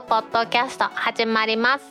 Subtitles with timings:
[0.00, 1.84] くポッドキャスト始まります。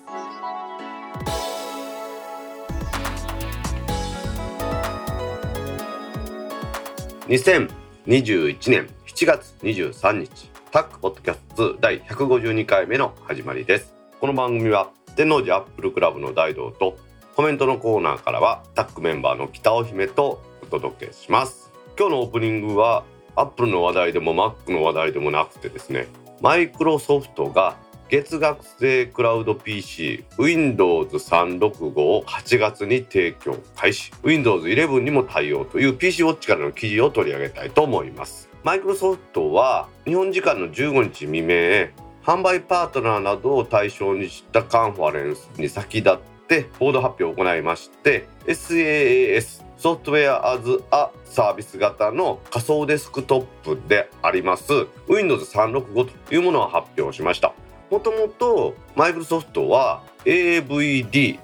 [7.28, 13.94] 2021年7月23日タックポッドキャスト第152回目の始まりです。
[14.20, 16.98] この番組は天王寺アップルクラブの大道と
[17.36, 21.72] コメントのコーナーからはタックメンバーの北尾姫とお届けします。
[21.98, 26.08] 今日のオープニングはアップルの話題でも Mac の話題でもなくてですね
[26.42, 27.78] マイクロソフトが
[28.14, 34.12] 月額制クラウド PC Windows 365を8月に提供開始。
[34.22, 38.52] Windows 11にも対応という PC ウォッチからの記事を取り上げたいと思います。
[38.64, 41.88] マイクロソフトは日本時間の15日未明
[42.24, 46.18] 販売パートナーなどを対象にしたカンファレンスに先立っ
[46.48, 54.72] て報道発表を行いまして SaaS ソフトウェアアズアサービス型の仮想デスクトップであります
[55.10, 57.56] Windows 365というものを発表しました。
[57.94, 61.38] もともとマイクロソフトは AVD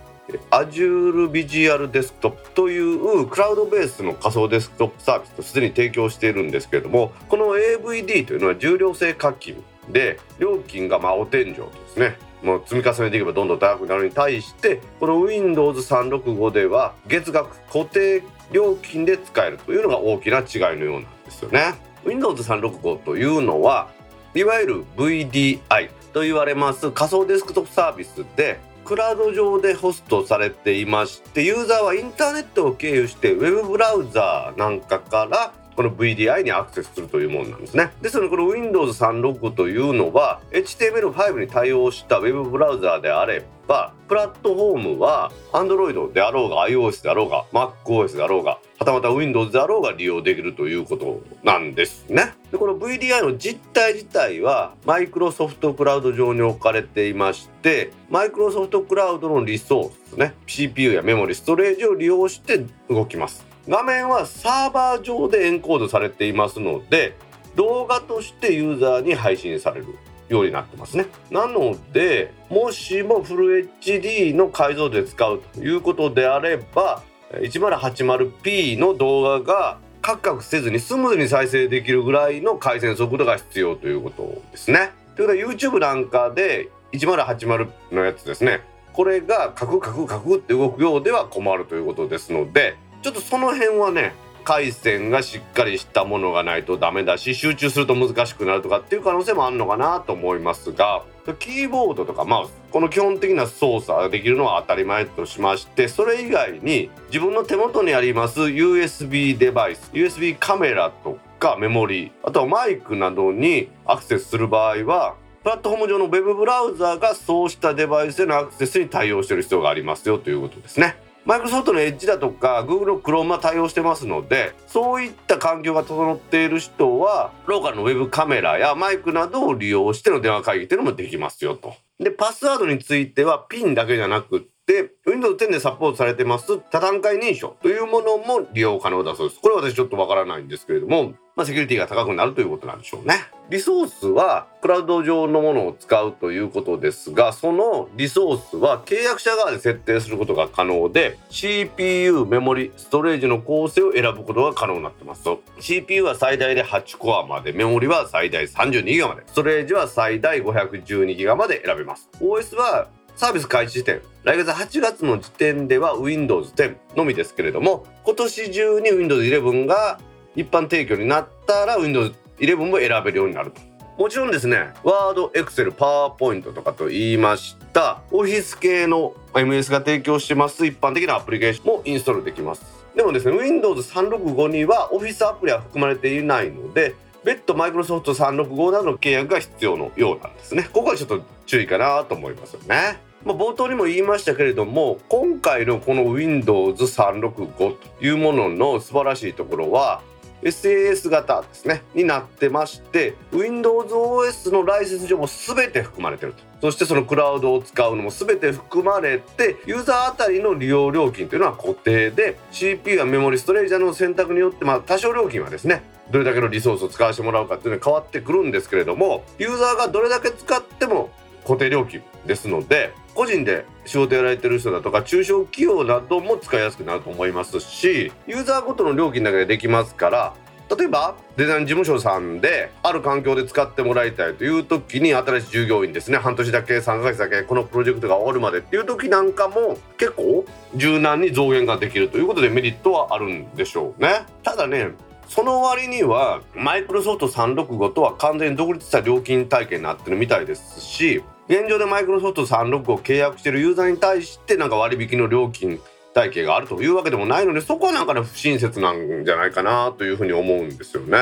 [0.50, 11.62] Azure Visual Desktop というクラウドベースの仮想デスクトップサービスとすでに提供しているんですけれどもこの AVD というのは重量制課金で料金がまあお天井で
[11.94, 21.76] すねもう積み重ねていけばどんどん高くなるに対してこの Windows365 では月額固定料金で使えるというのが大きな違いのようなんですよね。
[22.06, 23.90] Windows365 というのは
[24.34, 49.54] いわゆる VDI と言われます仮想デスクトップサービスでクラウド上でホストされていましてユーザーはインターネットを経由してウェブブラウザーなんかからこの VDI にアクセスするというものなんですねですのでこの Windows365 というのは HTML5 に対応したウェブブラウザーであればプラットフォームは Android であろうが iOS であろうが MacOS であろうがはたまた Windows
[49.54, 52.34] であろうが利用できるということなんですね。
[52.52, 63.49] でこの VDI の実態自体はマイクロソフトクラウド上に置かれていましてマイクロソフトクラウドのリソースね CPU やメモリストレージを利用して動きます。
[63.70, 67.16] 画面はサーバー上でエンコードされていますので
[67.56, 69.96] 動画としてユーザーに配信される
[70.28, 84.92] ようになってますねなのでもしもフル HD の解像度で使うということであれば 1080p の動画がカクカクせずにスムーズに再生できるぐらいの回線速度が必要ということですね。
[85.16, 88.62] ということは YouTube なんかで1080のやつですね
[88.94, 101.04] これがカクカクカクって動くようでは困るということですのでちょっとその辺はね回線がしっかりしたものがないとダメだし集中すると難しくなるとかっていう可能性もあるのかなと思いますが
[101.38, 120.98] キーボードとかマウスこの基本的な操作ができるのは当たり前としましてそれ以外に自分の手元にあります USB デバイス USB カメラとかメモリーあとはマイクなどにアクセスする場合はプラットフォーム上の Web ブラウザがそうしたデバイスへのアクセスに対応している必要がありますよということですね。
[121.30, 131.76] マイクロソフトのエッジだとか Google の Chrome は対応してますのでそういった環境が整っている人はローカルのウェブカメラやマイクなどを利用しての電話会議っていうのもできますよと。
[132.00, 139.42] でパスワードについてはピンだけじゃなくって Windows 10でサポートされてます多段階認証というものも利用可能だそうです。
[139.42, 143.16] これは私ちょっとわからないんですけれどもまあ、セキュリティが高くなるということなんでしょうね。
[143.50, 155.24] リソースはクラウド上のものを使うということですが、そのリソースは契約者側で設定することが可能で、CPU、メモリ、ストレージの構成を選ぶことが可能になってます。
[155.62, 162.10] CPU は最大で8コアまで、メモリは最大 32GB まで、ストレージは最大 512GB まで選べます。
[162.20, 170.00] OS はサービス開始時点来月8月の時点では Windows 10のみですけれども今年中に Windows 11が
[170.36, 173.62] 一般提供になったら Windows 11も選べるようになると。
[173.98, 182.64] もちろんですね、ワード、エクセル、パワーポイントとかと言いましたオフィス系の MS が提供してます一般的なアプリケーションもインストールできます。
[182.96, 186.96] でもですね、Windows 365にはオフィスアプリは含まれていないので、
[187.26, 190.70] 別途マイクロソフト365などの契約が必要のようなんですね。
[190.72, 193.09] ここはちょっと注意かなと思いますよね。
[193.26, 200.02] まあ、冒頭にも言いましたけれども今回のこの Windows365 というものの素晴らしいところは
[200.42, 206.44] SAS 型ですねになってまして WindowsOS のライセンス上も全て含まれてると。
[206.62, 221.12] そしてそのクラウドを使うのも全て含まれてユーザーあたりの利用料金というのは固定で CPU やメモリストレージャーの選択によってまあ多少料金はですねどれだけのリソースを使わせてもらうかっていうのは変わってくるんですけれどもユーザーがどれだけ使っても
[221.44, 230.34] 固定料金ですので個人で仕事やられてる人だとか中小企業なども使いやすくなると思いますしユーザーごとの料金だけでできますから
[230.78, 240.46] 例えばデザイン事務所さんである環境で使ってもらいたいという時に新しい従業員ですね半年だけ3ヶ月だけこのプロジェクトが終わるまでっていう時なんかも結構
[240.76, 244.26] 柔軟に増減ができるということでメリットはあるんでしょうね。
[244.44, 244.92] ただね
[245.28, 255.80] その割にはマイクロソフト365とは完全に独立した料金体系になってるみたいですし現状でマイクロソフト36を契約しているユーザーに対してなんか割引の料金
[256.14, 261.18] 体系があるというわけでもないのでそこはなんかね不親切なんじゃないかなというふうに思うんですよね。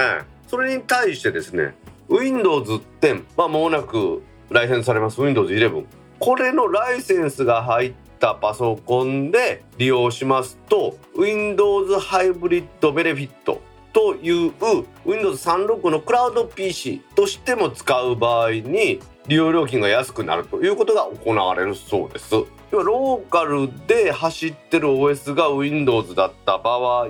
[0.48, 1.76] それに対してですね
[2.10, 2.70] Windows
[3.00, 5.86] 10まあもなく来編されます Windows 11
[6.20, 13.62] これのライセンスが入ったパソコンで利用しますと Windows ハイブリッドベネフィット
[13.94, 14.52] という
[15.06, 22.34] Windows 36のクラウド PC としても使う場合に利用料金が安くなるということが行われるそうです。
[22.72, 27.10] 要はローカルで走ってる OS が Windows だった場合、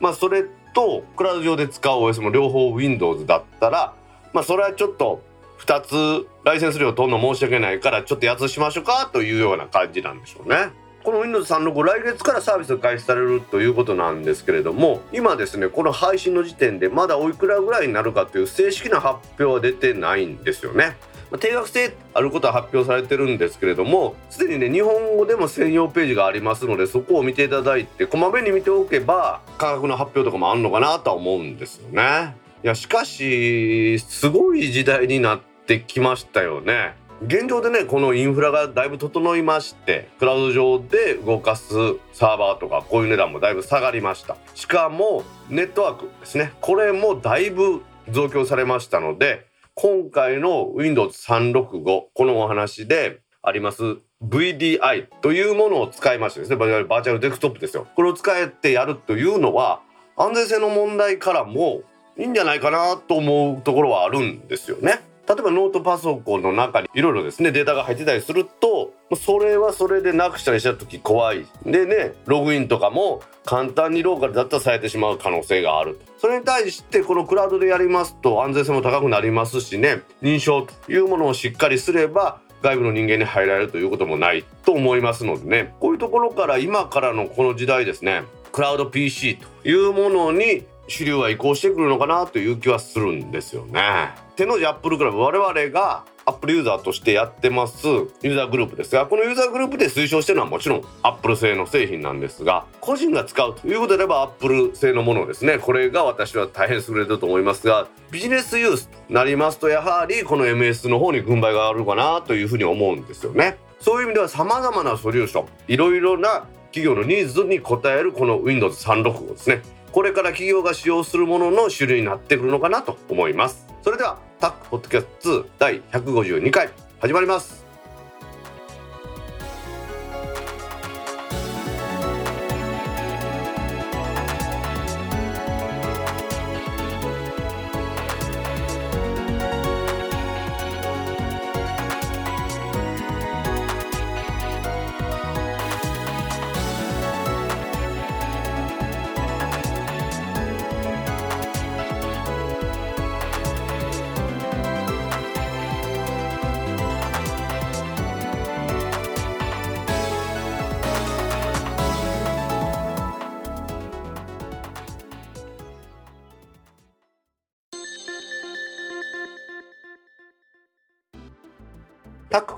[0.00, 0.44] まあ、それ
[0.74, 3.94] とクラウド上で使う OS も両方 Windows だったら、
[4.32, 5.22] まあ、それはちょっと
[5.58, 9.10] 2つライセンス料取るの申し訳ないからちょっと安しましょうか？
[9.12, 10.70] というような感じなんでしょうね。
[11.02, 20.96] この Windows 365来月からサービスが開始されるということなんですけれども今ですねこの配信の時点でまだおいくらぐらいになるかという正式な発表は出てないんですよね。
[21.30, 32.34] まあ、定額制あることは発表されてるんですけれどもすでにね日本語でも専用ページがありますのでそこを見ていただいてこまめに見ておけば価格の発表とかもあるのかなとは思うんですよね。
[32.62, 36.94] いやしかしすごい時代になってきましたよね。
[37.22, 41.74] 現状でねこのインフラがだいぶ整いましてクラウド上で動かす
[42.14, 44.36] サーバーとかこういう値段もだいぶ下がりました。
[44.54, 46.54] しかもネットワークですね。
[46.62, 57.86] これもだいぶ増強されましたので今回の Windows 365このお話であります VDI というものを使いましてですねバーチャルデスクトップですよ。
[57.96, 59.82] これを使ってやるというのは
[60.16, 61.82] 安全性の問題からも
[62.18, 65.09] いいんじゃないかなと思うところはあるんですよね。
[65.28, 71.46] 例えばノートパソコンの中にいろいろですねデータが入ってたりするとそれはそれでなくしたりした時怖い。
[71.64, 85.74] でねログインとかも簡単にローカルだったらされてしまう可能性があるそれに対してこのクラウドでやりますと安全性も高くなりますしね認証というものをしっかりすれば外部の人間に入られるということもないと思いますのでね。
[85.80, 94.10] こういうところから今からのこの時代ですねクラウド PC というものに主流は移行してくるのかなという気はするんですよね。
[94.40, 105.58] 手の内アップルクラブ我々がアップルユーザーとしてやってますユーザーグループですがこのユーザーグループで推奨してるのはもちろんアップル製の製品なんですが個人が使うということであればアップル製のものですね。
[105.58, 113.58] これが私は大変優れてると思いますがビジネスユースとなりますとやはりこの MS の方に軍配があるかなというふうに思うんですよね。
[113.78, 119.60] そういう意味では様々なソリューションいろいろな企業のニーズに応えるこの Windows365 ですね。
[119.92, 123.66] これから企業が使用するものの種類になってくるのかなと思います。
[123.82, 127.59] それではタックポッドキャスト2第152回始まります。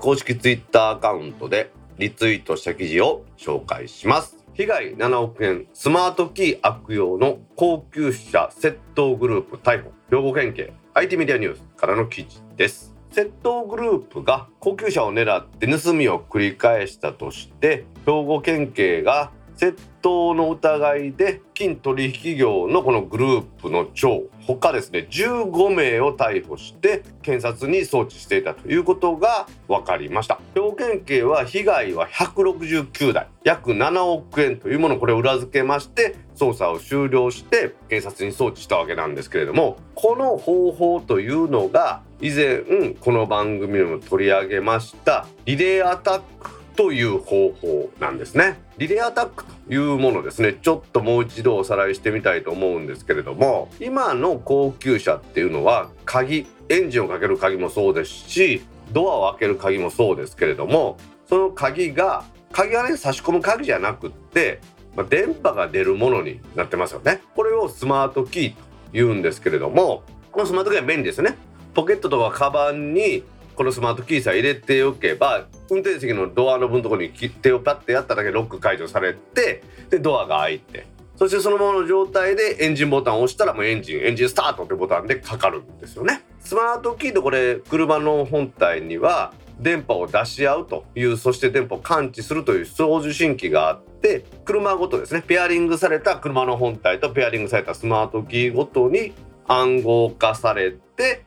[0.03, 4.35] 公式ツイッターアカウントでリツイートした記事を紹介します。
[4.53, 9.93] 被害7億円スマートキー悪用の高級車窃盗グループ逮捕。
[10.09, 12.93] 兵庫県警 IT メディアニュースからの記事です。
[13.13, 42.63] 窃盗グループが高級車を狙って盗みを繰り返したとして兵庫県警が窃盗の疑いで金取引業のこのグループの長他ですね15名を逮捕して検察に送致していたということが分かりました兵庫県警は被害は169台約7億円というものこれを裏付けまして捜査を終了して検察に送致したわけなんですけれどもこの方法というのが以前
[42.99, 48.57] この番組でも取り上げましたリレーアタックという方法なんですね。
[48.77, 50.53] リレーアタックというものですね。
[50.53, 64.59] ちょっともう一度おさらいしてみたいと思うんですけれども今の高級車っていうのは鍵エンジンをかける鍵もそうですしドアを開ける鍵もそうですけれどもその鍵が鍵がね差し込む鍵じゃなくって、
[64.95, 67.21] まあ、電波が出るものになってますよね。
[67.35, 68.61] これをスマートキーと
[68.91, 71.37] 言うんですけれどもこのスマートキーは便利ですよね。
[71.73, 73.23] ポケットとかカバンに
[73.55, 80.91] このスマートキーさえ入れておけば運転席のドアノブのところに手をパッてやっただけロック解除されてでドアが開いて。
[81.15, 86.23] そしてそのままの状態でエンジンボタンを押したらもうエンジンエンジンスタートってボタンでかかるんですよね。
[86.39, 99.13] スマートキーとこれ車の本体には電波を出し合うというそして電波を感知するという送受信機があって車ごとですねペアリングされた車の本体とペアリングされたスマートキーごとに
[99.47, 101.25] 暗号化されて、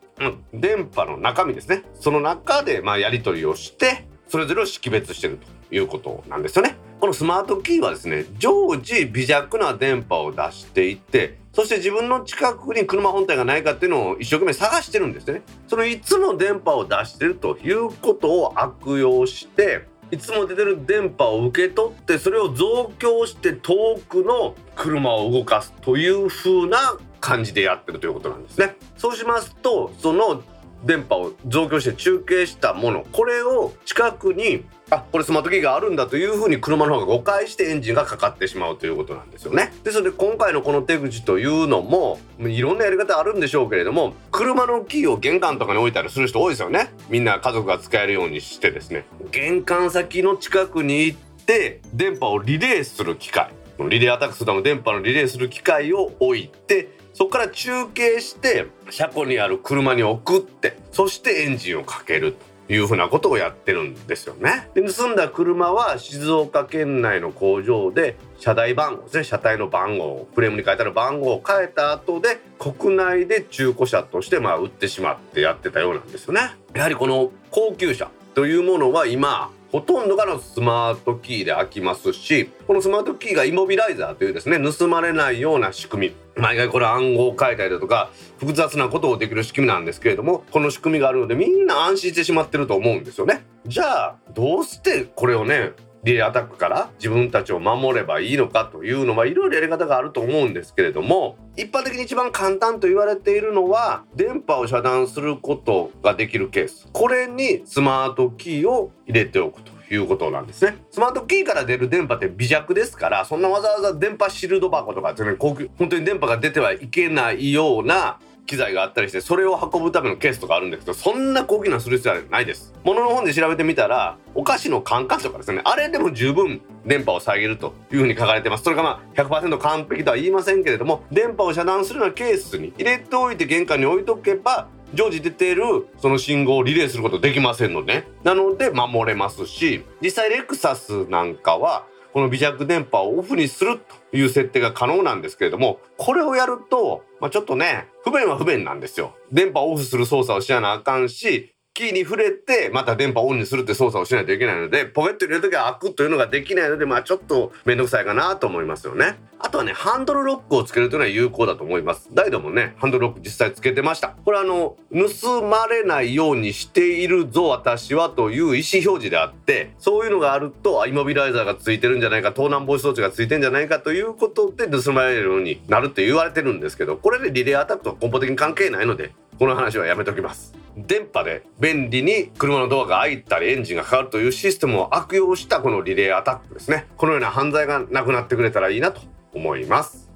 [0.52, 1.82] 電波の中身ですね。
[1.94, 6.76] その中でまあやり取りをしてそれぞれを識別してるということなんですよね。
[7.00, 15.42] このスマートキーはですね常時微弱な電波を出していてそして自分の近くに車本体がないかっていうのを一生懸命探してるんですね。
[15.68, 26.96] そのいつも電波を出してるということを悪用していつも出てる電波を受け取ってそれを増強して遠くの車を動かすという風な
[27.26, 30.42] 感じでやってるということなんですねそうしますとその
[30.84, 39.72] 電波を増強して中継したものこれを近くにあこれスマートキーがあるんだというふうに車の方が誤解してエンジンがかかってしまうということなんですよね。
[39.82, 46.92] ですので今回のこの手口というのもいろんなやり方あるんでしょうけれども車のキーを玄関とかに置いたりする人多いですよね。
[47.08, 62.36] みんな家族が使えるようにしてですね玄関先の近くに行って電波をリレーする機械リレーアタックするための電波のリレーする機械を置いてそこから中継して車庫にある車に送ってそしてエンジンをかける
[62.68, 64.68] というふうなことをやってるんですよね。
[64.74, 76.40] で盗んだ車は静岡県内の工場で車台番号ですね車体の番号フレームに書いてある番号を変えた後で国内で中古車としてまあ売ってしまってやってたようなんですよね。
[76.74, 93.44] やはりこの高級車というものは今ほとんどがのスマートキーで開きますしこのスマートキーがイモビライザーというですね盗まれないような仕組み毎回これ暗号を変えたりだとか複雑なことをできる仕組みなんですけれどもこの仕組みがあるのでみんな安心してしまってると思うんですよね。
[93.66, 95.72] じゃあどうしてこれをね
[96.04, 106.86] リレーアタックから自分たちを守ればいいのかというのはいろいろやり方があると思うんですけれども一般的に一番簡単と言われているのは電波を遮断することができるケース。
[106.92, 109.75] これにスマートキーを入れておくと。
[109.90, 110.78] いうことなんですね。
[110.90, 122.72] スマートキーから出る電波って微弱ですからそんなわざわざ電波シールド箱とかですね高級本当に電波が出てはいけないような機材があったりしてそれを運ぶためのケースとかあるんですけどそんな高級なする必要はないです。
[122.84, 125.60] 物の本で調べてみたらお菓子のカンカンとかですね。
[125.64, 128.64] あれでも十分電波を遮るというふうに書かれてます。
[128.64, 135.62] それがまあ100%完璧とは言いませんけれども電波を遮断するようなケースに入れておいて玄関に置いとけば常時出ている
[135.98, 143.78] その信号をリレーすることできませんので、ね、なので守れますし実際レクサスなんかはこの微弱電波をオフにする
[144.10, 149.14] という設定が可能なんですけれどもこれをやると、まあ、ちょっとね不便は不便なんですよ。
[149.32, 159.18] 電波をオフする操作をしやなあかんしキーに触れてまた電波をオンにするって操作をしないといけないのでポケット入れる時は開くというのができないのでまあちょっと面倒くさいかなと思いますよね。
[159.38, 162.08] あとはねハンドルロックをつけるというのは有効だと思います。
[162.14, 164.16] ダイドもねハンドルロック実際つけてました。
[164.24, 180.54] これあの盗まれないようにしているぞ私はという意思表示であってそういうのがあるとイモビライザーがついてるんじゃないか盗難防止装置がついてんじゃないかということで盗まれるようになるって言われてるんですけどこれでリレーアタックとは根本的に関係ないのでこの話はやめときます。
[180.76, 186.86] 電波で便利に車のドアが開いたりエンジンがかかるというシステムを悪用したこのリレーアタックですね。
[186.96, 189.00] このような犯罪がなくなってくれたらいいなと
[189.32, 190.10] 思います。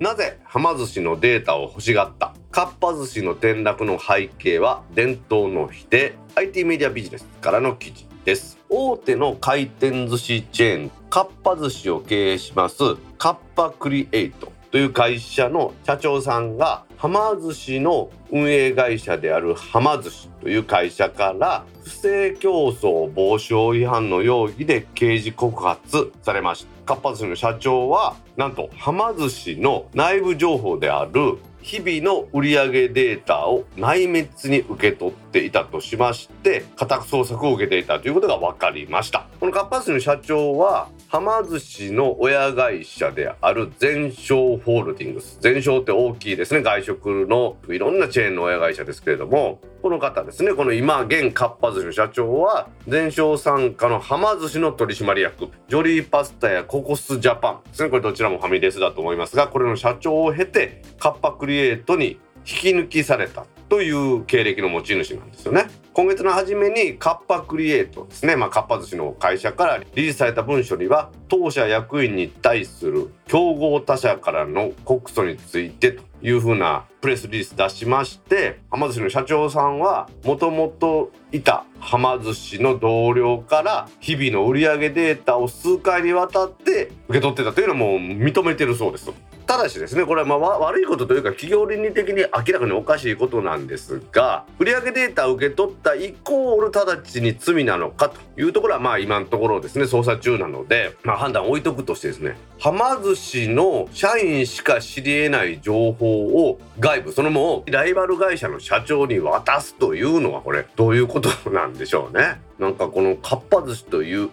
[0.00, 2.34] なぜはま寿司のデータを欲しがった？
[2.50, 8.58] かっぱ寿司の転落の背景は伝統の否定 IT メディアビジネスからの記事です。
[8.68, 14.52] 大手の回転寿司チェーンかっぱ寿司を経営しますカッパクリエイト。
[14.74, 26.94] という会社の社長さんがはま寿司の運営会社であるはま寿司という会社から不正競争防止法違反の容疑で刑事告発されました。
[26.94, 39.28] かっぱ寿司の社長はなんとはま寿司の内部情報である日々の売上データを内密に受け取っていたとしまして家宅捜索を受けていたということが分かりました。
[39.38, 45.38] このかっぱ寿司の社長ははま寿司の親会社である全商ホールディングス。
[45.40, 46.60] 全商って大きいですね。
[46.60, 49.60] 外食のいろんなチェーンの親会社ですけれども。
[49.80, 50.54] この方ですね。
[50.54, 55.50] この今現かっぱ寿司の社長は全商傘下のはま寿司の取締役。
[55.68, 57.90] ジョリーパスタやココスジャパンですね。
[57.90, 89.10] これどちらもファミレスだと思いますがこれの社長を経てカッパクリエイトに引き抜きされたという経歴の持ち主なんですよね今月の初めにカッパクリエイトですね、まあ、カッパ寿司の会社からリリースされた文書には当社役員に対する競合他社からの告訴についてというふうなプレスリリース出しましてはま寿司の社長さんはもともといたはま寿司の同僚から日々の売上データを数回にわたって受け取ってたというのも認めてるそうです。
[89.46, 112.40] ただしですねこれはまあ悪いことというか企業倫理的に明らかにおかしいことなんですが売上データを受け取ったイコール直ちに罪なのかというところはまあ今のところですね捜査中なので、まあ、判断を置いとくとしてですねはま寿司の社員しか知り得ない情報を外部そのもライバル会社の社長に渡すというのはこれどういうことなんでしょうね。
[112.58, 114.30] なんかこのかっぱ寿司という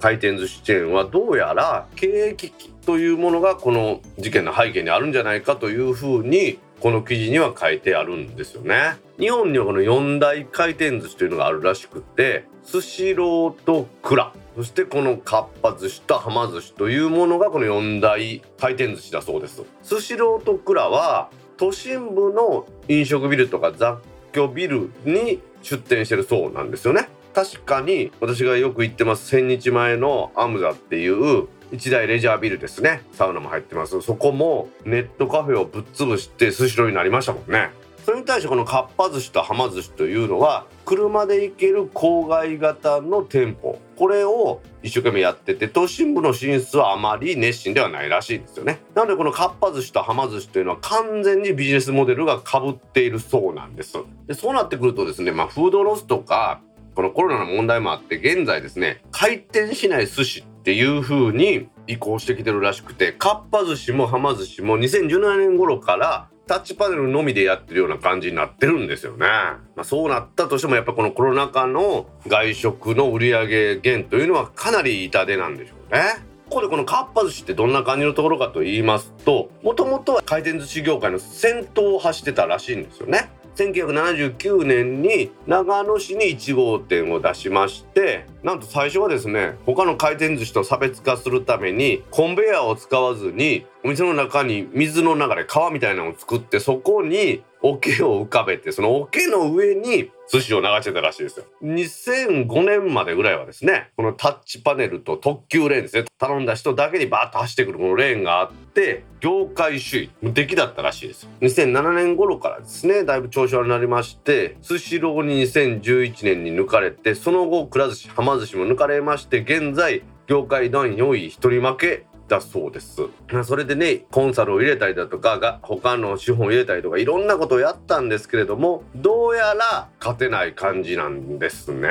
[0.00, 8.96] 回転寿司チェーンはどうやら経営危機というものがこの事件の背景にあるんじゃないかというふうにこの記事には書いてあるんですよね。
[9.18, 19.62] 日本にはこの4大回転寿司というのがあるらしくてスシローと蔵そしてこのかっぱ寿司とはま寿司というものがこの4大回転寿司だそうです。
[19.82, 23.98] スシローと蔵は都心部の飲食ビルとか雑
[24.32, 27.08] 居ビルに出店してるそうなんですよね。
[27.36, 33.02] 確かに私がよく行ってます千日前のアムザっていう一大レジャービルですね。
[33.12, 34.00] サウナも入ってます。
[34.00, 37.72] そこもネットカフェをぶっ潰してスシローになりましたもんね。
[38.06, 43.80] それに対してこのかっぱ寿司とはま寿司というのは車で行ける郊外型の店舗。
[43.96, 48.80] これを一生懸命やってて都心部の進出はあまり熱心ではないらしいんですよね。
[48.94, 53.98] なのでこのかっぱ寿司とはま寿司というのは完全にビジネスモデルがかぶっているそうなんです。
[54.26, 56.62] でそうなってくるとですねまあフードロスとか
[56.96, 69.26] このコロナの問題もあって現在ですね回転しない寿司っていう風に移行してきてるらしくてかっぱ寿司もはま寿司も2017年頃からタッチパネルのみでやってるような感じになってるんですよね。
[69.26, 76.02] まあ、そうなったとしてもやっぱこのコロナ禍の外食の売上減というのはかなり痛手なんでしょうね。
[76.48, 83.30] ここでこのかっぱ寿司ってどんな感じのところかと言いますともともとは回転寿司業界の先頭を走ってたらしいんですよね。
[83.56, 101.46] 1979年に長野市に1号店を出しましてなんと最初はですね他の回転寿司と差別化するためにコンベヤーを使わずにお店の中に水の流れ川みたいなのを作ってそこに桶を浮かべてその桶の上に寿司を流してたらしいですよ。
[101.62, 106.04] 2005年までぐらいはですねこのタッチパネルと特急レーンですね。
[106.18, 122.06] 頼んだ人だけにバーッと走ってくるこのレーンがあって業界首位無敵だったらしいです2007年頃からですねだいぶ調子悪くなりましてスシローに2011年に抜かれてその後くら寿司はま寿司も抜かれまして現在業界第4位1人負け。
[122.28, 123.02] だそうです。
[123.44, 131.88] それでねコンサルを入れたりだとかが他の資本を入れたりとかいろんなことをやったんですけれどもどうやら勝てない感じなんですね。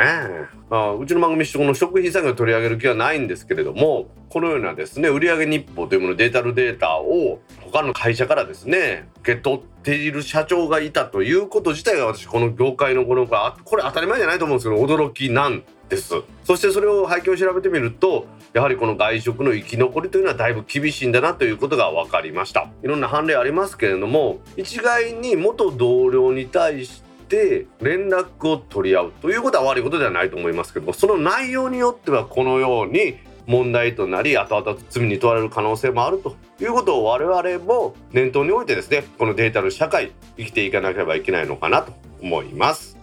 [0.70, 22.70] あうちの番組この食品産業を取り上げる気はないんですけれどもこのようなですね売上日報というものデータルデータを他の会社からですね受け取っている社長がいたということ自体が私この業界のこのこれ当たり前じゃないと思うんですけど驚きなんですそしてそれを背景を調べてみるとやはりこの外食の生き残りというのはだいぶ厳しいんだなということが分かりました。
[22.84, 41.92] いろんな判例ありますけれども一概に元同僚に対して連絡を取り合うということは悪いことではないと思いますけどもその内容によってはこのように問題となり後々罪に問われる可能性もあるということを我々も念頭に置いてですねこのデータの社会生きていかなければいけないのかなと
[42.22, 42.98] 思います。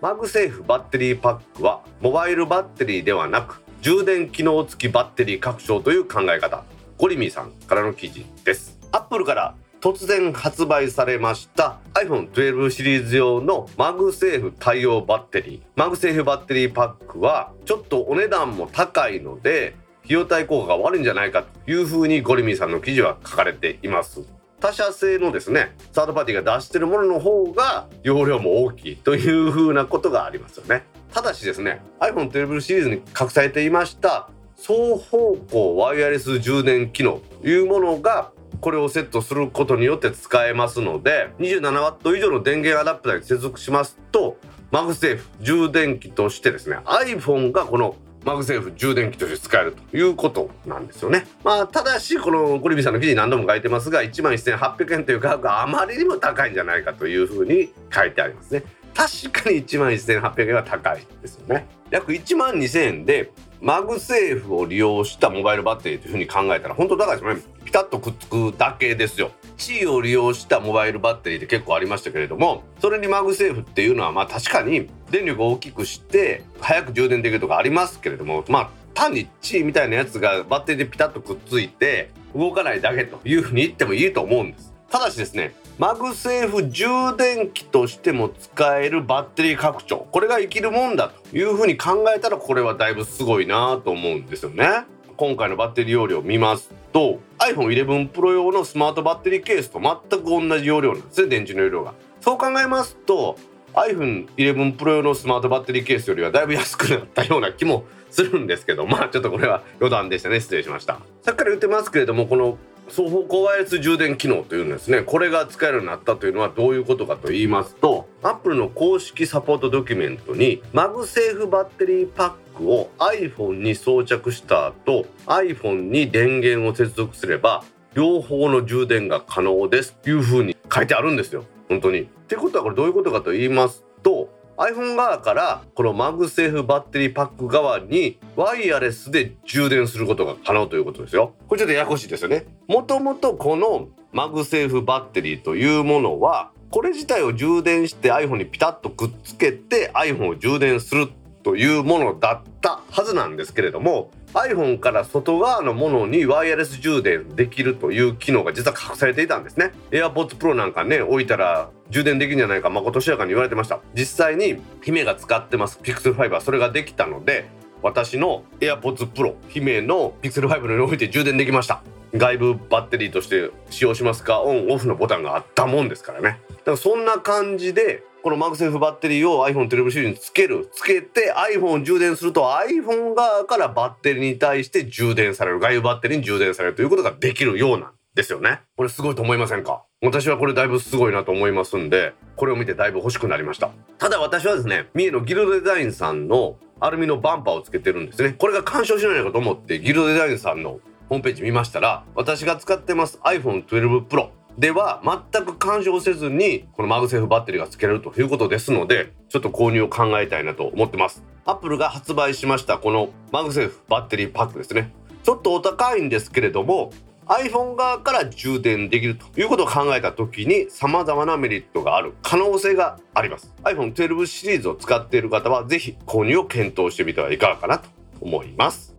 [0.00, 6.62] マグセーフバッテリーパックはモバイルバッテリーではなく充電機能付きバッテリー拡張という考え方。
[6.98, 8.78] ゴリミーさんからの記事です。
[8.92, 15.60] アップルから突然発売されました iPhone12 シリーズ用のマグセーフ対応バッテリー。
[15.74, 24.20] マグセーフバッテリーパックはちょっとお値段も高いので費用対効果が悪いんじゃないかというふうにゴリミーさんの記事は書かれています。
[24.60, 30.84] 他社製のですねサードパーティーが出してるものの方が容量も大きいというふうなことがありますよね。
[31.12, 44.36] ただしですね iPhone12 シリーズに隠されていました双方向ワイヤレス充電機能というものがこれをセットすることによって使えますので 27W 以上の電源アダプターに接続しますと
[44.70, 51.26] マグセーフ充電器としてですね iPhone がこのマグセーフ充電器として使えるということなんですよね。
[51.42, 58.62] まあただしこのゴリミーさんの記事に何度も書いてますが11,800円という価格があまりにも高いんじゃないかというふうに書いてありますね。
[58.94, 61.66] 確かに1万1800円は高いですよね。
[61.90, 67.42] 約1万2000円でマグセーフを利用したモバイルバッテリーというふうに考えたら本当高いですよね。
[67.64, 69.30] ピタッとくっつくだけですよ。
[69.56, 84.71] 地位を利用したモバイルバッテリーって結構ありましたけれどもそれにマグセーフっていうのはまあ確かに電力を大きくして早く充電できるとかありますけれどもまあ単に地位みたいなやつがバッテリーでピタッとくっついて動かないだけというふうに言ってもいいと思うんです。
[84.92, 90.06] ただしですねマグセーフ充電器としても使えるバッテリー拡張。
[90.12, 94.84] これが生きるもんだというふうに考えたらこれはだいぶすごいなと思うんですよね。
[95.16, 101.94] 今回のバッテリー容量を見ますと iPhone11 Pro 用のスマートバッテリーケースと全く同じ容量なんですね電池の容量が。
[102.20, 103.38] そう考えますと
[103.72, 110.38] iPhone11 Pro 用のスマートバッテリーケースよりはだいぶ安くなったような気もするんですけどまあちょっとこれは余談でしたね。
[110.40, 111.00] 失礼しました。
[111.22, 127.64] さっきから言ってますけれどもこの双方向ワイヤレス充電機能というんですねこれが使えるようになったというのはどういうことかと言いますと Apple の公式サポートドキュメントにマグセーフバッテリーパックを iPhone に装着した後 iPhone に電源を接続すれば
[127.94, 132.02] 両方の充電が可能ですというふうに書いてあるんですよ本当に。
[132.02, 141.34] ってことはこれどういうことかと言いますと iPhone 側からこのマグセーフバッテリーパック側にワイヤレスで充電することが可能ということですよ。
[141.48, 142.46] これちょっとややこしいですよね。
[142.68, 151.08] もともとこのマグセーフバッテリーというものはこれ自体を充電して iPhone にピタッとくっつけて iPhone を充電する
[151.42, 159.72] というものだったはずなんですけれども iPhone から外側のものにワイヤレス充電できるという機能が実は隠されていたんですね。
[159.90, 163.80] AirPods Pro なんかね置いたら充電できるんじゃないかまことしやかに言われてました。
[163.94, 167.48] 実際に姫が使ってます Pixel 5はそれができたので
[167.82, 171.82] 私の AirPods Pro 姫の Pixel 5の上に置いて充電できました。
[172.14, 176.40] 外部バッテリーとして使用しますかオンオフのボタンがあったもんですからね。
[176.48, 180.70] だからそんな感じでこのマグセーフバッテリーを iPhone12 シリーズにつける。
[180.72, 185.58] つけて iPhone を充電すると iPhone 側からバッテリーに対して充電される。
[185.58, 188.60] 外部バッテリーに充電されるということができるようなんですよね。
[188.76, 189.82] これすごいと思いませんか？
[190.02, 193.70] 私はこれだいぶすごいなと思いますんでこれを見てだいぶ欲しくなりました。
[193.98, 198.34] ただ私はですね三重のギルドデザインさんのアルミのバンパーをつけてるんですね。
[198.38, 211.22] これが干渉しないのかと思ってギルドデザインさんのホームページ見ましたら私が使ってます iPhone12 Pro では全く干渉せずにこのマグセーフバッテリーが付けれるということですのでちょっと購入を考えたいなと思ってます。
[211.44, 214.92] アップルが発売しましたこのマグセーフバッテリーパックですね。
[215.22, 216.92] ちょっとお高いんですけれども
[217.26, 223.54] iPhone 側から充電できるということを考えた時に様々なメリットがある可能性があります。
[223.62, 227.88] iPhone12 シリーズを使っている方はぜひ購入を検討してみてはいかがかなと
[228.20, 228.94] 思います。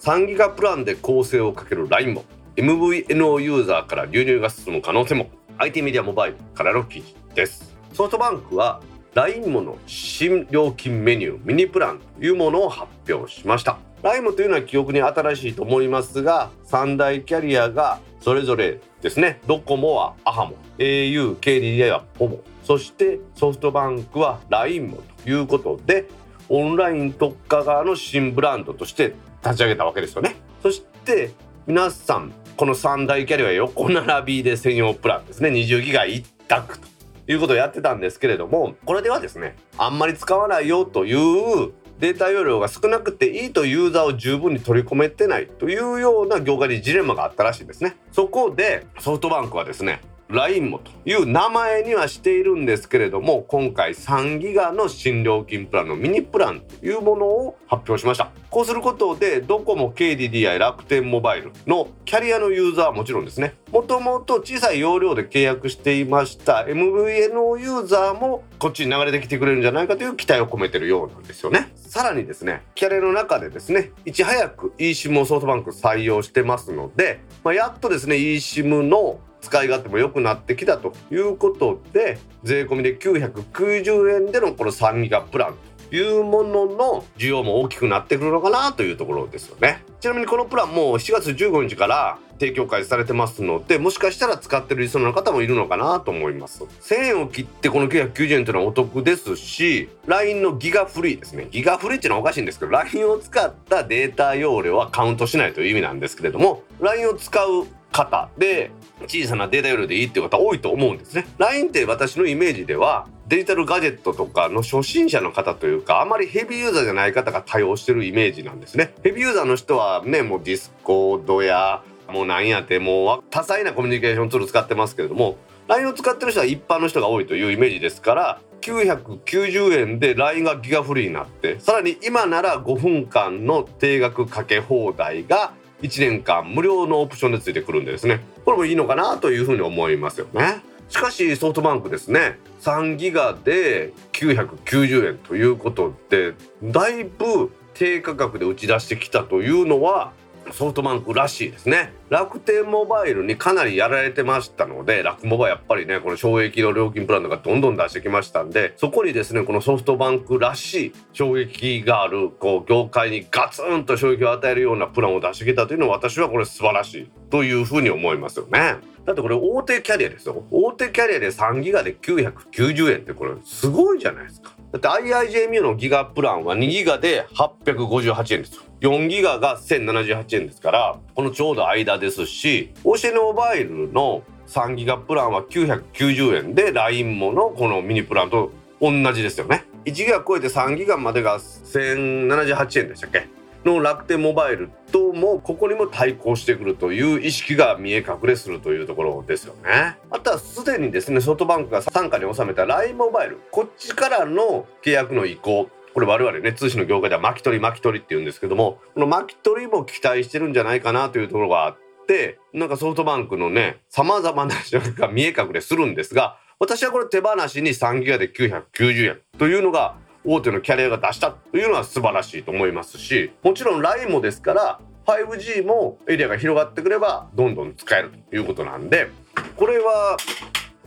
[0.00, 2.24] 3ギガプランで構成をかける LINE も
[2.56, 5.30] MVNO ユーザーから流入が進む可能性も。
[5.58, 7.76] IT メディアモバイルからの記事です。
[7.92, 8.80] ソフトバンクは
[9.14, 13.78] LINE もの新料金メニューミニプランというものを発表しました。
[14.02, 19.40] LINE というのは記憶に新しいと思いますが3大キャリアがそれぞれですね。
[19.46, 22.40] ドコモはアハモ au、KDDI はポモ。
[22.62, 26.06] そしてソフトバンクは LINE もということで
[26.48, 30.36] オンライン特化側の新ブランドとして立ち上げたわけですよね。
[30.62, 31.32] そして
[31.66, 35.48] 皆さんこの3大キャリア横並びで専用プランですね。
[35.48, 36.86] 20ギガ一択と
[37.26, 47.96] いうことをやってたんですけれどもこれではですねあんまり使わないよというデータ容量が少なくていいとユーザーを十分に取り込めてないというような業界にジレンマがあったらしいんですね。
[48.12, 58.30] そこでソフトバンクはですね LINE もという名前にはしているんですけれども今回3ギガの新料金プランのミニプランというものを発表しました。
[58.50, 63.54] こうすることでドコモ KDDI 楽天モバイルのキャリアのユーザーはもちろんですね。
[63.70, 71.72] もともと小さい容量で契約していました MVNO ユーザーもこっちに流れてきてくれるんじゃないかという期待を込めてるようなんですよね。
[71.76, 85.54] さらにですねキャリアの中でですねいち早く eSIM をソフトバンク採用してますので、まあ、やっとですね eSIM の使い勝手も良くなってきたということで税込みで990円でのこの3ギガプラン
[85.90, 89.82] というものの需要も大きくなってくるのかなというところですよね。
[90.00, 96.62] ちなみにこのプランも7月15日から提供開始されてますのでもしかしたら使ってるリスナーの方もいるのかなと思います。
[96.62, 101.48] 1000円を切ってこの990円というのはお得ですし LINE のギガフリーですね。
[101.50, 108.70] ギガフリーっていうのはおかしいんですけど LINE を使ったデータ容量はカウントしないという意味なんですけれども LINE を使う方で
[109.06, 111.26] 小さなデータ容量でいいって方多いと思うんですね。
[111.38, 118.94] LINE って私のイメージではデジタルガジェットとかの初心者の方というかあまりヘビーユーザーじゃない方が対応してるイメージなんですね。
[119.02, 125.36] ヘビーユーザーの人はねもうディスコードやもうなんやってもう多彩なコミュニケーションツール使ってますけれども
[125.68, 138.20] LINE を使ってる人は一般の人が多いというイメージですから990円で LINE がギガフリーになってさらに今なら5分間の定額かけ放題が1年間無料のオプションでついてくるんでですね。
[138.44, 140.62] これもいいのかなというふうに思いますよね。
[140.88, 142.38] しかしソフトバンクですね。
[142.62, 150.12] 3ギガで990円ということでだいぶ低価格で打ち出してきたというのは
[150.52, 151.92] ソフトバンクらしいですね。
[152.10, 168.76] 楽天モバイルにかなりやられてましたので楽モバやっぱりねこの衝撃の料金プランとかどんどん出してきましたんでそこにですねこのソフトバンクらしい衝撃があるこう業界にガツンと衝撃を与えるようなプランを出してきたというのは私はこれ素晴らしいというふうに思いますよね。
[169.04, 170.44] だってこれ大手キャリアですよ。
[170.50, 174.52] 大手キャリアで3ギガで990円ってこれすごいじゃないですか。
[174.72, 178.62] だって IIJMU のギガプランは2ギガで858円ですよ。
[178.80, 189.64] 4ギガが1078円ですからこのちょうど間ですし OCN モバイルの3ギガプランは990円で LINE ものこのミニプランと同じですよね。
[189.84, 193.28] 1ギガ超えて3ギガまでが1078円でしたっけ？
[193.64, 199.96] の楽天モバイルともここにも対抗してくるという意識が見え隠れするというところですよね。
[200.10, 203.38] あとはすでにですねソフトバンクが傘下に収めた LINE モバイル。
[203.50, 205.68] こっちからの契約の移行。
[205.92, 229.10] これ我々ね通信の業界では巻き取り巻き取りって言うんですけどもこの巻き取りも期待してるんじゃないかなというところがあってなんかソフトバンクのね様々な人が見え隠れするんですが私はこれ手放しに3ギガで990円というのが大手のキャリアが出したというのは素晴らしいと思いますしもちろん LINE もですから 5G もエリアが広がってくればどんどん使えるということなんで
[229.56, 230.16] これは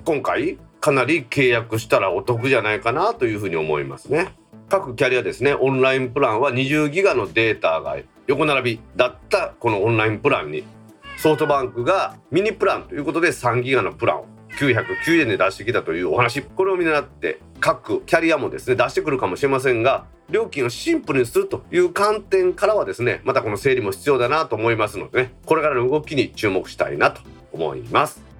[0.05, 4.33] 今回かなり契約したらお得じゃないかなというふうに思いますね。
[4.69, 10.63] 各キャリアですねオンラインプランは20ギガのデータが横並びだったこのオンラインプランに
[11.17, 14.25] ソフトバンクがミニプランということで3ギガのプランを
[14.57, 28.32] 909円で出してきたというお話これを見習って各キャリアもですね出してくるかもしれませんが料金をシンプルにするという観点からはですねまたこの整理も必要だなと思いますのでねこれからの動きに注目したいなと思います。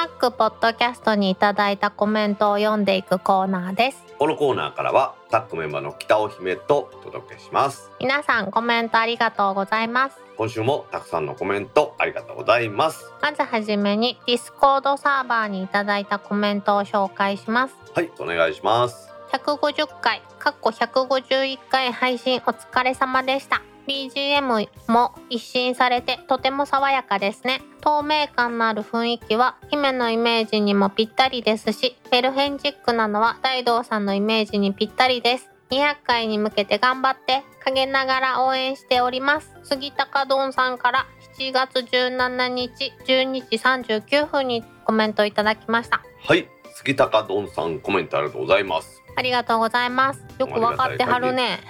[0.00, 4.02] タックポッドキャストにいただいたコメントを読んでいくコーナーです。
[4.18, 7.90] このコーナーからはタックメンバーの北尾姫とお届けします。
[8.00, 10.16] 皆さんコメントありがとうございます。
[10.38, 13.12] 今週もたくさんのコメントありがとうございます。
[13.20, 17.74] まずはじめにディスコードサーバーにいただいたコメントを紹介します。
[17.94, 19.10] はいお願いします。
[19.34, 23.60] 150回かっこ151回配信お疲れ様でした。
[23.86, 35.50] BGM も一新されてとても爽やかですね透明感のある雰囲気は姫のイメージにもぴったりですしメルヘンチックなのは大道さんのイメージにぴったりです。
[35.70, 39.54] 200回に向けて頑張って陰ながら応援しております。
[39.62, 41.06] 杉高丼さんから
[41.38, 43.56] 7月17日12時
[44.00, 46.02] 39分にコメントいただきました。
[46.24, 46.48] はい。
[46.74, 49.00] 杉高丼さんコメントありがとうございます。
[49.16, 50.24] ありがとうございます。
[50.38, 51.60] よくわかってはるね。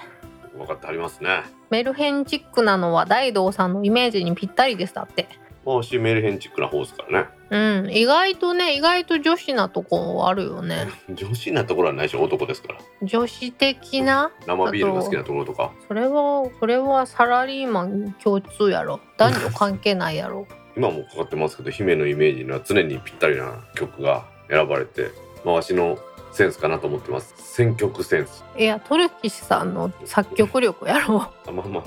[0.57, 1.43] 分かってありますね。
[1.69, 5.29] メルヘンチックなのは大道さんのイメージにぴったりですだって
[5.63, 7.29] 私メルヘンチックな方ですからね。
[7.51, 10.87] うん意外とね意外と女子なとこあるよね。
[11.13, 12.79] 女子なところはないし男ですから。
[13.03, 14.31] 女子的な？
[14.47, 15.71] 生ビールが好きなところとか。
[15.87, 18.99] それはそれはサラリーマン共通やろ。
[19.17, 20.47] 男女関係ないやろ。
[20.75, 25.11] 今もかかってますけど姫のイメージには常にぴったりな曲が選ばれて
[25.43, 25.99] まあわしの
[26.31, 27.33] センスかなと思ってます。
[27.37, 28.43] 選曲センス。
[28.57, 31.21] いやトルキシさんの作曲力やろ。
[31.47, 31.83] あまあまあ。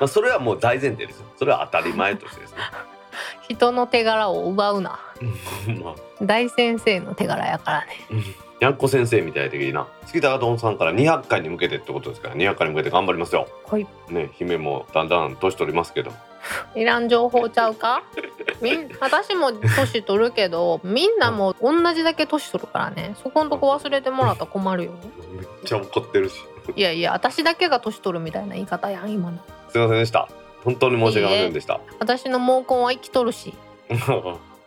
[0.00, 1.26] まあそれはもう大前提ですよ。
[1.36, 2.58] それは当たり前としてですね
[3.48, 4.98] 人の手柄を奪うな。
[5.82, 5.94] まあ。
[6.22, 7.86] 大先生の手柄やからね。
[8.60, 9.86] にゃんこ先生みたい的な。
[10.06, 13.48] 月高丼さんから200回に向けてってことですから200回に向けて頑張りますよ。
[13.70, 13.86] はい。
[14.08, 16.12] ね姫もだんだん年取りますけど。
[16.76, 18.02] いらん情報ちゃうか？
[18.60, 23.16] みん私も年取るけどみんなも同じだけ年取るからね。
[23.22, 24.92] そこんとこ忘れてもらったら困るよ。
[25.32, 26.36] めっちゃ怒ってるし。
[26.76, 29.38] いやいや私だけが年取るみたいな言い方やん今の。
[29.68, 30.28] すいませんでした
[30.64, 31.80] 本当に申し訳ありませんでした。
[31.98, 33.54] 私の毛根は生きとるし。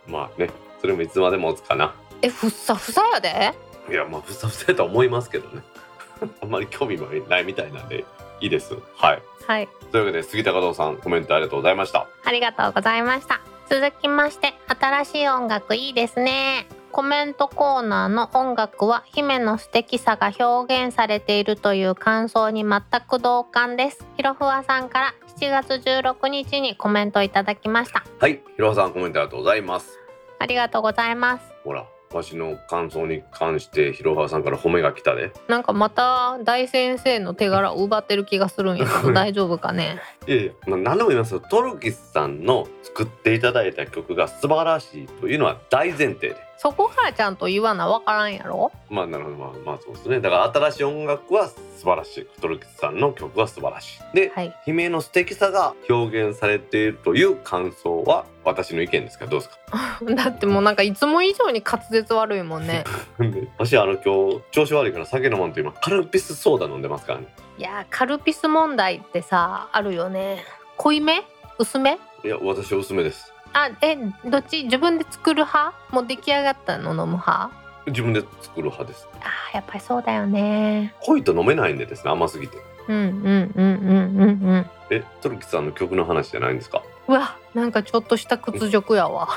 [0.08, 1.96] まあねそれもいつまでもつかな。
[2.22, 3.54] えふっさふさやで？
[3.90, 5.62] いやまあふさふさやとは思いますけどね。
[6.42, 8.06] あんまり興味もないみたいなんで
[8.40, 8.76] いいです。
[8.96, 9.22] はい。
[9.48, 9.68] はい。
[9.92, 12.08] というわけで杉高堂さんコメントありがとうございました。
[12.24, 13.40] ありがとうございました。
[13.70, 24.04] 続きまして新しい音楽いいですねコメントコーナーの音楽は姫の素敵さが表現されているという感想に全く同感です。
[24.18, 28.04] ひろふわさんから7月16日にコメントいただきました。
[28.18, 30.00] はいひろはさんコメントありがとうございます。
[30.40, 31.44] ありがとうございます。
[31.64, 40.00] ほらわしの感想に関してひろはさんから褒めが来たでなんかまた大先生の手柄を奪ってる気がするんやけど 大丈夫かね？
[40.26, 41.42] いやいや、まあ、何でも言いますよ。
[41.42, 48.72] トルキスさんの作っていただいた曲が素晴らしいというのは大前提でそこからちゃんと言わなわからんやろ？
[48.89, 49.36] まあなるほど。
[49.38, 50.20] まあまあそうですね。
[50.22, 52.28] だから新しい音楽は素晴らしい。
[52.41, 54.15] トルキスさんの曲は素晴らしい。
[54.15, 54.56] で、はい。
[54.65, 59.26] 姫の素敵さが表現されているという感想は私の意見ですか？
[59.26, 59.58] らどうですか？
[60.15, 62.84] だってもうなんかいつも以上に滑舌悪いもんね。
[63.20, 67.28] で 私あの今日調子悪いから酒飲まんと今カルピスソーダ飲んでますからね。
[67.58, 70.43] いやーカルピス問題ってさあるよね。
[70.78, 71.24] 濃いめ？
[71.60, 72.00] 薄め？
[72.24, 73.98] いや私おすすめですあえ
[74.30, 74.64] どっち？
[74.64, 75.74] 自分で作る派？
[75.92, 77.52] もう出来上がったの飲む派？
[77.88, 80.94] 自分で作る派ですあーやっぱりそうだよね。
[81.02, 82.58] 濃いと飲めないんでですね甘すぎて。
[82.88, 84.66] うんうんうんうんうんうん。
[84.90, 86.84] えトルキスさんの曲の話じゃないんですか？
[87.08, 89.28] うわなんかちょっとした屈辱やわ。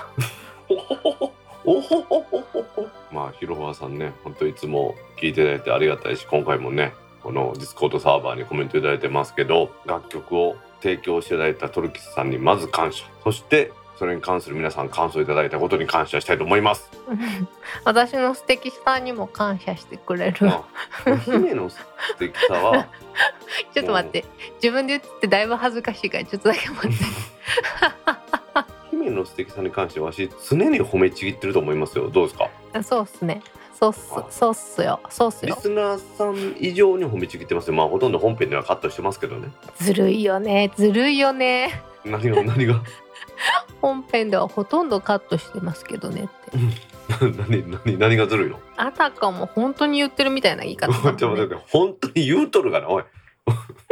[0.69, 1.33] おほほほ
[1.65, 2.87] おほほほほほ。
[3.13, 6.93] まあひろはさんね本当いつも聞いていただいてありがたいし今回もね
[7.23, 13.05] このディスコードサーバーにコメントいただいてますけど楽曲を提供していただいたトルキスさんにまず感謝。
[13.23, 16.91] そしてそれに関する皆さん感想いただいたことに感謝したいと思います。
[17.85, 20.47] 私の素敵さにも感謝してくれる。
[20.47, 20.65] ま
[21.05, 21.77] あ、姫の素
[22.19, 22.87] 敵さは
[23.75, 24.25] ちょっと待って。
[24.55, 26.97] 自分で言ってだいぶ恥ずかしいからちょっとだけ待って。
[28.91, 32.09] 姫の素敵さに関しては私常に褒めちぎってると思いますよ。
[32.09, 32.49] どうですか？
[32.73, 33.43] あそうっすね。
[33.79, 34.09] そうっす。
[34.31, 35.01] そうっすよ。
[35.11, 35.55] そうっすよ。
[35.55, 37.75] リスナーさん以上に褒めちぎってますよ。
[37.75, 39.51] まあほとんど本編ではカットしてますけどね。
[39.77, 40.73] ずるいよね。
[40.75, 41.83] ずるいよね。
[42.07, 42.81] 何が何が？
[43.81, 46.59] 本編ではほとんどカットしてますけどねって。
[47.49, 48.59] 何何何がずるいの？
[48.77, 50.93] あたかも本当に言ってるみたいな言い方。
[50.93, 52.89] ねちょっと待って本当に言うとるがな？
[52.89, 53.05] おい。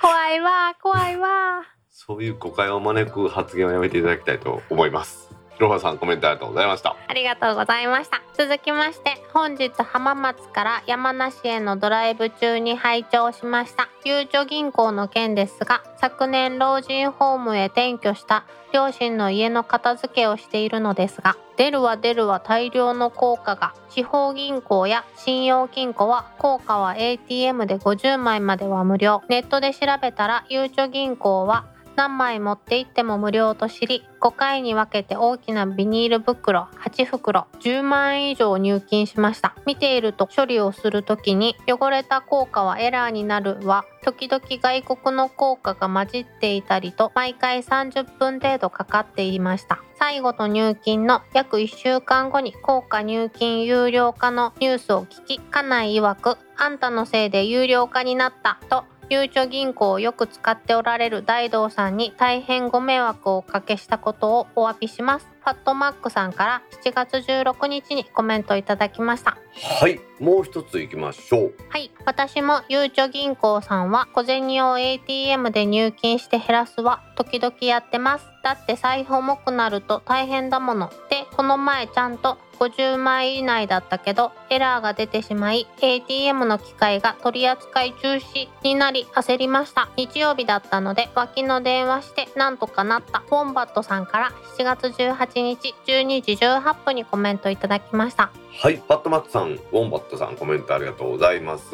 [0.00, 5.27] 怖いわ怖いわそういう誤解を招く発言をやめていただきたいと思います
[5.58, 6.94] ひろはさんコメントありがとうございました。
[7.08, 8.22] ありがとうございました。
[8.38, 13.88] 続きまして本日浜松から山梨へのドライブ中に拝聴しました。
[14.04, 29.22] ゆうちょ銀行の件ですが昨年老人ホームへ転居した両親の家の片付けをしているのですが出るは出るは大量の効果が地方銀行や信用金庫は効果は ATM で50枚までは無料。
[29.28, 31.66] ネットで調べたらゆうちょ銀行は
[31.98, 39.56] 何枚持って行っても無料と知り5回に分けて大きなビニール袋8袋10万円以上入金しました。
[39.66, 49.80] 見ていると処理をする時に汚れた効果はエラーになるは時々外国の効果が混じっていたりと毎回30分程度かかっていました。
[49.98, 65.37] 最後の入金の約1週間後に効果入金有料化のニュースを聞き家内曰くあんたのせいで有料化になったとゆうちょ銀行をよく使っておられる大道さんに大変ご迷惑をおかけしたことをお詫びします。
[65.48, 69.38] ファットマックさんから7月16日にコメントいただきました。
[69.80, 78.26] はいもう一ついきましょうはい、私もゆうちょ銀行さんは小銭を ATM で入金して減らすは時々やってます。
[78.44, 80.90] だって財布重くなると大変だもの。
[81.08, 98.30] で、この前ちゃんと50枚以内だったけどエラーが出てしまい ATM の機械が取り扱い中止になり焦りました日曜日だったので脇の電話してなんとかなったウォンバットさんから7月18日12時18分にコメントいただきました。
[98.60, 101.64] はいパットマックさんウォンバットさんコメントありがとうございます。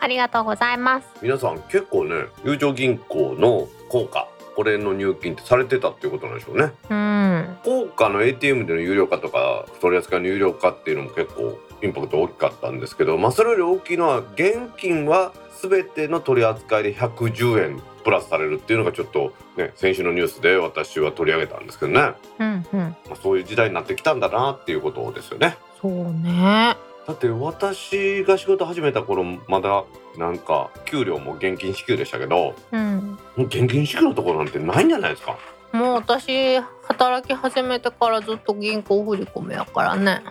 [0.00, 1.06] ありがとうございます。
[1.22, 6.72] 皆さん結構ね友情銀行の効果これの入金ってされてたっていうことなんでしょうね。
[6.90, 7.56] うん。
[7.64, 22.96] 効果の ATM での有料化とか取り扱いの有料化っていうのも結構インパクト大きかったんですけどまあそれより大きいのは現金は全ての取り扱いで110円プラスされるっていうのがちょっとね先週のニュースで私は取り上げたんですけどね、まうんうん。
[23.10, 25.56] あ、そういう時代になってきたんだなっていうことですよね。
[25.80, 26.76] そうね。
[27.06, 29.84] だって私が仕事始めた頃まだ
[30.16, 33.18] なんか給料も現金支給でしたけどうん。
[33.38, 35.36] 現金支給のところなんてないんじゃないですか？
[35.72, 40.22] もう私働き始めてからずっと銀行振り込みやからね。
[40.22, 40.28] あ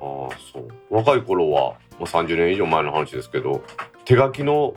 [0.00, 0.68] あそう。
[0.90, 3.62] 若い頃はもう30年以上前の話ですけど
[4.04, 4.74] 手書きの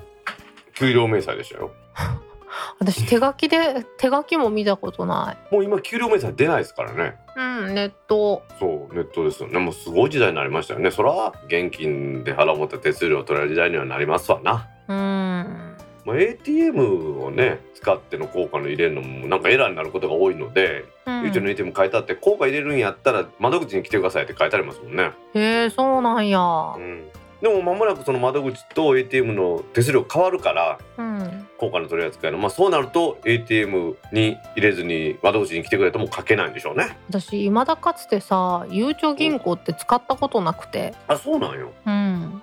[0.75, 1.71] 給料明細でしたよ
[2.79, 7.17] 私手書きで手書きも見たことなもう今給料明細出ないですからね。
[7.37, 8.43] いうんネット。
[8.59, 9.59] そうネットですよね。
[9.59, 10.91] もうすごい時代になりましたよね。
[10.91, 14.67] そら現金で払もった手数料取られる時代にはなりますわな。
[14.87, 15.75] うん。
[16.05, 26.39] まあ、ATM をね使っての効果の入れるのもなんかエラーになることが多いので、う YouTube の ATM 書いてあって効果入れるんやったら窓口に来てくださいって書いてありますもんね、へえそうなんや。
[26.39, 27.09] うん、
[27.45, 31.47] でも間もなくその窓口と ATM の手数料変わるからうん。
[31.59, 32.39] 効果の取り扱いの。
[32.39, 36.97] まあそうなると ATM に入れずに窓口に来てくれとも書けないんでしょうね。
[37.07, 40.95] 私未だかつてさゆうちょ銀行って使ったことなくて。
[41.07, 41.71] あそうなんよ。
[41.85, 42.41] うん。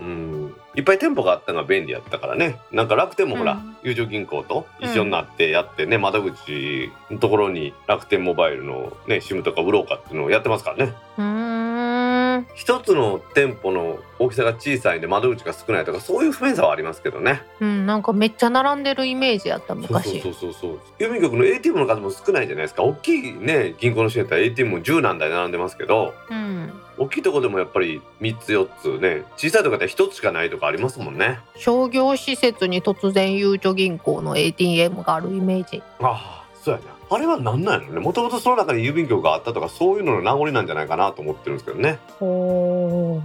[0.00, 0.54] うん。
[0.74, 2.56] いっぱい店舗があったのが便利やったからね。
[2.72, 3.76] なんか楽天もほら、うん。
[3.84, 10.92] 友情銀行と一緒になってやってね、窓口のところに楽天モバイルのね SIM とか売ろうかっていうのをやってますからね。
[11.16, 11.71] うーん
[12.54, 17.42] 一つの店舗の大きさが小さいんで窓口が少ないとかそういう不便さはありますけどね。
[17.60, 20.80] うんなんかめっちゃ並んでるイメージやったそう昔そうそうそう。
[20.98, 22.82] 郵便局の ATM の数も少ないじゃないですか。
[22.82, 26.72] 大きいね銀行の支援やったら ATM も10何台並んでますけどうん。
[26.98, 28.68] 大きいとこでもやっぱり3つ4
[28.98, 31.40] つね小さいとこだったら1つしかないとかありますもんね。
[31.56, 35.82] 商業施設に突然ゆうちょ銀行の ATM があるイメージ。
[36.00, 38.00] ああそうやねあれは何なんやろね。
[38.00, 42.24] もともとその中に郵便局があったとかそういうのの名残なんじゃないかなと思ってるんですけどね、う。
[42.24, 43.22] ん、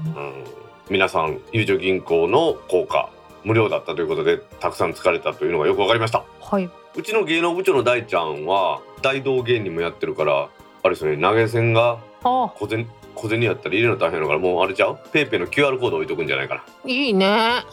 [0.90, 3.10] 皆さんゆうちょ銀行の効果
[3.44, 6.24] 無料だったということでたくさん使えたというのがよくわかりました。
[6.42, 6.70] はい。
[6.96, 10.50] うちの芸能部長の大ちゃんは大道芸人もやってるから
[10.84, 11.22] あれですよね。
[11.22, 15.00] 投げ銭があ小銭小銭やったら入れるの大変だからもうあれちゃう？
[15.12, 16.64] ペイペイの QR コード置いとくんじゃないかな。
[16.86, 17.64] いいね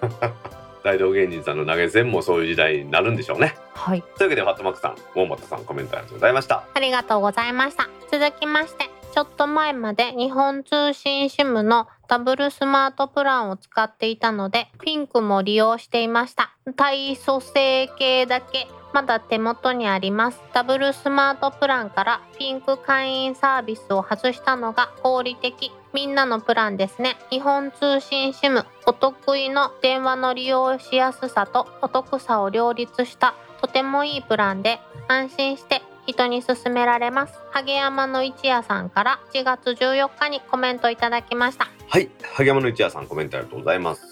[0.88, 3.54] 大道芸人さんの投げ銭もそういう時代になるんでしょうね。
[3.74, 4.02] はい。
[4.16, 6.64] というわけでファットマックさん大本さんコメントありがとうございました。
[6.72, 7.90] ありがとうございました。
[8.10, 16.52] 続きましてちょっと前まで日本通信 SIM のダブルスマートプランを使っていたのでピンクも利用していました。
[16.76, 20.40] 体組成計だけまだ手元にあります。
[20.54, 27.16] ダブルスマートプランからピンク会員サービスを外したのが合理的みんなのプランですね。
[27.30, 37.34] 日本通信 SIM お得意の電話の利用しやすさとお得さを両立したとてもいいプランで安心して人に勧められます。
[37.50, 41.68] 萩山の一夜さんから1月14日にコメントいただきました。
[41.88, 42.10] はい。
[42.34, 44.06] 萩山の一夜さんコメントありがとうございます。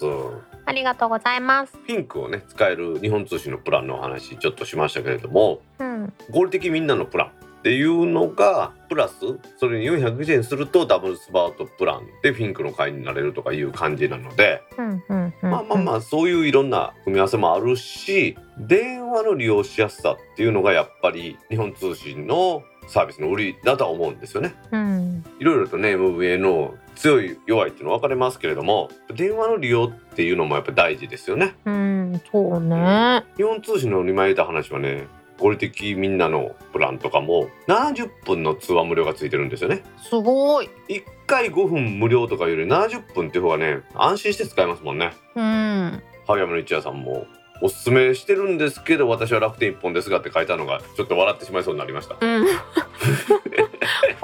[0.65, 1.77] ありがとうございます。
[1.87, 6.13] ピンクをね使える日本通信のプランのお話ちょっとしましたけれどもうん。
[6.29, 7.31] 合理的みんなのプラン
[7.67, 9.15] っていうのがプラス
[9.57, 24.55] それに400円するとダブルスマートプランでピンクの会員になれるとかいう感じなので、うんうんうんまあまあまあそういういろんな組み合わせもあるし電話の利用しやすさっていうのがやっぱり日本通信のサービスの売りだとは思うんですよね。
[24.71, 31.53] うんいろいろとね MVA の強い弱いっていうの分かれますけれども電話の利用っていうのもやっぱ大事ですよね。
[31.65, 35.07] うんそうね日本通信の2枚入れた話はね
[35.39, 39.83] 合理的みんなのプランとかも70分の通話無料がついてるんですよね。
[40.09, 45.13] すごい1回5分無料とかより70分っていう方がね安心して使えますもんね。
[45.35, 47.25] うん萩山の一夜さんも
[47.61, 52.17] おすすめしてるんですけど私は楽天一本ですがって書いたのがちょっと笑ってしまいそうになりました。
[52.19, 52.45] うん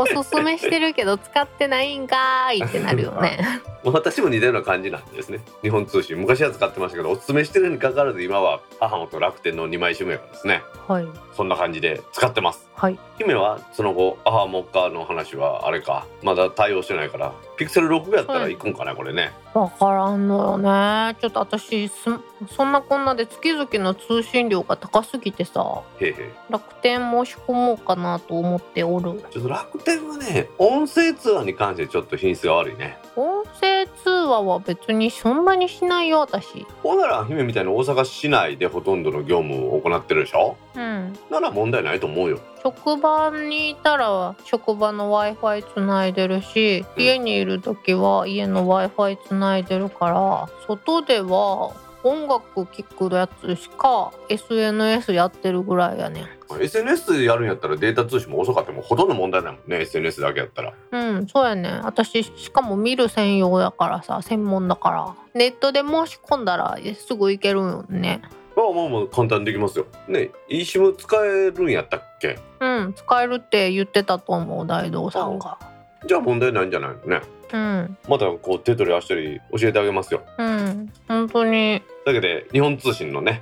[0.04, 3.40] おすすめしてるけど使ってないんかーいってなるよね。
[3.84, 5.40] 私も似たような感じなんですね。
[5.62, 10.64] 日本通信昔は使ってましたけどおすすめしてるにかかわらず今は母元楽天の2枚締めがですね。
[10.88, 11.08] はい。
[11.36, 12.70] そんな感じで使ってます。
[12.76, 13.00] はい。
[13.18, 16.06] 姫はその後アハモッカの話はあれか。
[16.22, 17.34] まだ対応してないから
[17.64, 19.32] ピクセル6やったら行くんかな、これね。
[19.54, 21.16] わからんのよね。
[21.22, 22.10] ちょっと私す
[22.50, 25.82] そんなこんなで月々の通信料が高すぎてさ。
[26.00, 26.16] へいへい
[26.50, 29.24] 楽天申し込もうかなと思っておる。
[29.32, 36.66] ちょっと楽天はね音声通話に関してちょっと品質が悪いね音声通話は別にそんなにしないよ私。
[36.82, 40.58] ほんなら姫みたいに大阪市内でほとんどの業務を行ってるでしょ？
[40.76, 41.14] うん。
[41.30, 42.40] なら問題ないと思うよ。
[42.64, 47.04] 職場にいたら職場の w i f i つないでるしうん。
[47.04, 56.28] 家にいる時は家の w i f i つないでるから外では音楽聴くやつしか SNS やってるぐらいやねん
[56.62, 60.74] SNS でやるんやったらデータ通信も遅かってもほとんど問題ないもんね SNS だけやったら。
[60.92, 61.70] うんそうやね。
[61.70, 65.16] ん私しかも見る専用だからさ専門だから。
[65.34, 68.22] ネットで申し込んだらすぐ行けるんよね。
[68.56, 69.86] まあまあまあ簡単にできますよ。
[70.08, 72.38] ね eSIM 使えるんやったっけ？
[72.60, 75.58] うん使えるって言ってたと思う大道さんが。
[76.06, 77.22] じゃあ問題ないんじゃないのね。
[77.52, 77.98] うん。
[78.10, 80.22] またこう手取り足取り教えてあげますよ。
[80.38, 81.82] うん本当に。
[82.06, 83.42] というわけで日本通信のね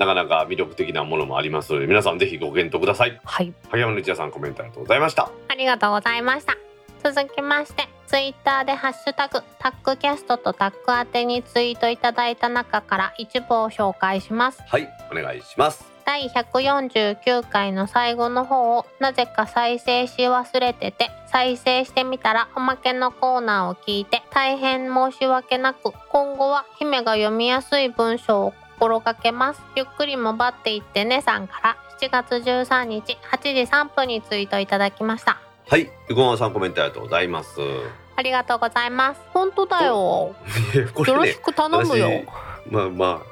[0.00, 3.20] なかなか魅力的なものもありますので皆さんぜひご検討ください。
[3.22, 3.52] はい。
[3.68, 5.30] 萩山の一夜さんコメントありがとうございました。
[5.48, 6.56] ありがとうございました。
[7.04, 14.62] 続きまして、ツイッターでハッシュタグタックキャストとタック宛てにツイートいただいた中から一部を紹介します。
[14.66, 15.84] はいお願いします。
[16.06, 29.60] 第149回の最後の方をなぜか再生し忘れてて再生してみたらおまけのコーナーを聞いて大変申し訳なく今後は姫が読みやすい文章を心がけます。
[29.76, 31.76] ゆっくりもばっていってねさんから。
[32.00, 35.38] 7月13日8時3分にツイートいただきました。
[35.68, 35.90] はい。
[36.08, 37.60] ゆこまさんコメントありがとうございます。
[38.16, 39.20] ありがとうございます。
[39.34, 40.34] 本当だよ。
[40.94, 42.08] これねよろしく頼むよ。
[42.08, 42.26] 私
[42.72, 43.22] まあま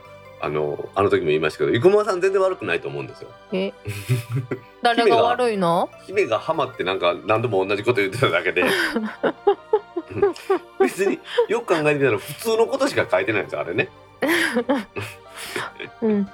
[0.42, 3.30] ああのあの時も言いましたけど生駒さん全然悪くないと思うんですよ。
[3.52, 3.72] え？
[4.82, 5.88] 誰が悪いの？
[6.06, 8.64] 姫がハマってなんか何度も同じこと言ってただけで。
[10.78, 11.18] 別に
[11.48, 13.88] よく考えてみたら普通のことしか書いてないんですよあれね
[16.02, 16.28] うん、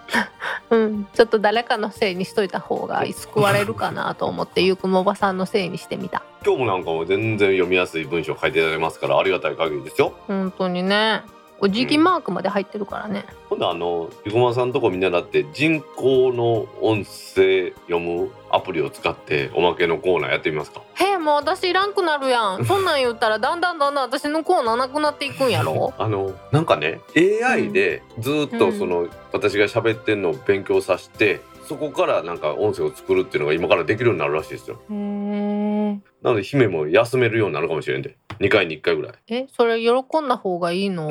[0.70, 6.22] うん、ちょっと誰かのせいにしといた方が救われるかなと思ってゆくもおばさんのせいにしてみた。
[6.44, 10.14] 今日もなんかも全然読みやすい文章書いていただけますからありがたい限りですよ。
[10.26, 11.22] 本当にね
[11.58, 20.82] これ時期マークまで入ってるからね、今度あの生駒さんとこみんなだって人工の音声読むアプリを使っておまけのコーナーやってみますか？
[20.94, 22.64] へえもう私いらんくなるやん。
[22.66, 25.94] そんなん言ったらだんだんだんだん私のコーナーなくなっていくんやろ？
[25.98, 34.76] あのなんかね AI でずっとその、私が喋ってんのを勉強させてそこからなんか音声を作るっていうのが今からできるようになるらしいですよ。
[34.90, 35.98] へえ。
[36.22, 38.16] なので姫も休めるようになるかもしれんで。
[38.40, 39.12] 2回に1回ぐらい。
[39.28, 41.08] えそれ喜んだ方がいいの？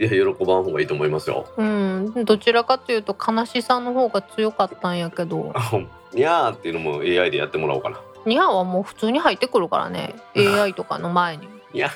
[0.00, 1.46] いや喜ばん方がいいと思いますよ。
[1.56, 2.12] うん。
[2.24, 5.52] どちらかというと悲しさの方が強かったんやけど。
[6.14, 8.00] にゃーっていうのも AI でやってもらおうかな。
[8.24, 10.14] ニャーはもう普通に入ってくるからね。
[10.36, 11.48] AI とかの前に。
[11.74, 11.90] いや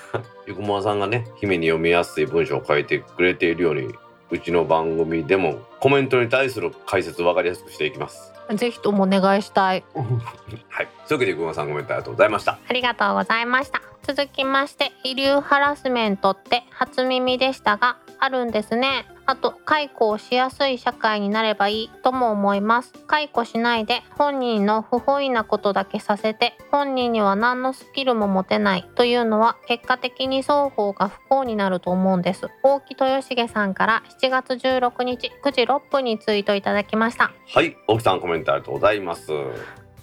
[0.47, 3.95] ゆくもさんがね姫に読みやすい文章を書いてくれているように
[4.33, 8.33] うちの番組でもコメントに対する解説を分かりやすくしていきます。
[8.55, 9.85] ぜひともお願いしたい。
[9.95, 10.89] はい。
[11.07, 12.59] そういうわけでゆくもさんコメントありがとうございました。
[12.67, 13.83] ありがとうございました。
[14.03, 22.93] 続きまして遺留ハラスメントって初耳でしたがあるんですねあと解雇をしやすい社会になればいいとも思います。
[23.07, 32.51] 解雇しないで本人の不本意なことだけさせて本人には何のスキルも持てないというのは結果的に双方が不幸になると思うんです。
[32.63, 37.33] 大木豊重さんから7月16日9時6分にツイートいただきました。
[37.55, 39.33] はい沖さんコメントありがとうございます。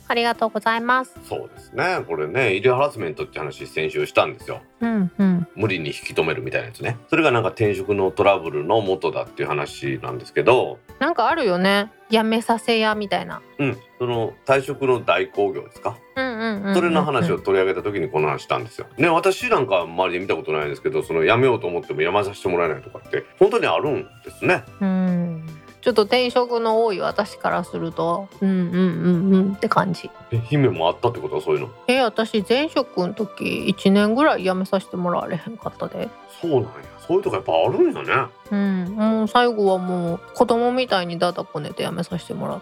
[0.09, 1.15] ありがとうございます。
[1.23, 2.03] そうですね。
[2.07, 4.61] これね医療ハラスメントって話先週したんですよ。
[4.81, 5.47] うんうん。
[5.55, 6.97] 無理に引き止めるみたいなやつね。
[7.09, 10.79] それがなんか転職のトラブルの元だっていう話なんですけど。
[10.99, 11.91] なんかあるよね。
[12.09, 13.41] 辞めさせやみたいな。
[13.59, 13.77] うん。
[13.99, 15.95] その退職の代行業ですか？
[16.15, 18.87] うんそれの話を取り上げた時にこの話したんですよ。
[18.97, 24.63] ね私なんか周りで見たことないんですけどその辞めようと思っても辞めさせてもらえないとかって本当にあるんですね。
[24.81, 25.45] うん
[25.81, 30.09] ちょっと転職の多い私からするとうんうんうんうんって感じ。
[30.31, 31.35] え姫もあったってこと？
[31.35, 31.69] はそういうの？
[31.87, 36.09] え私前職の時1年ぐらい辞めさせてもらわれへんかったで。
[36.41, 36.69] そうなんや。
[37.07, 38.31] そういうとこやっぱあるんやね。
[38.51, 38.85] うん。
[38.95, 42.61] もう最後はもう子供みたいにダダこねて辞めさせてもらっ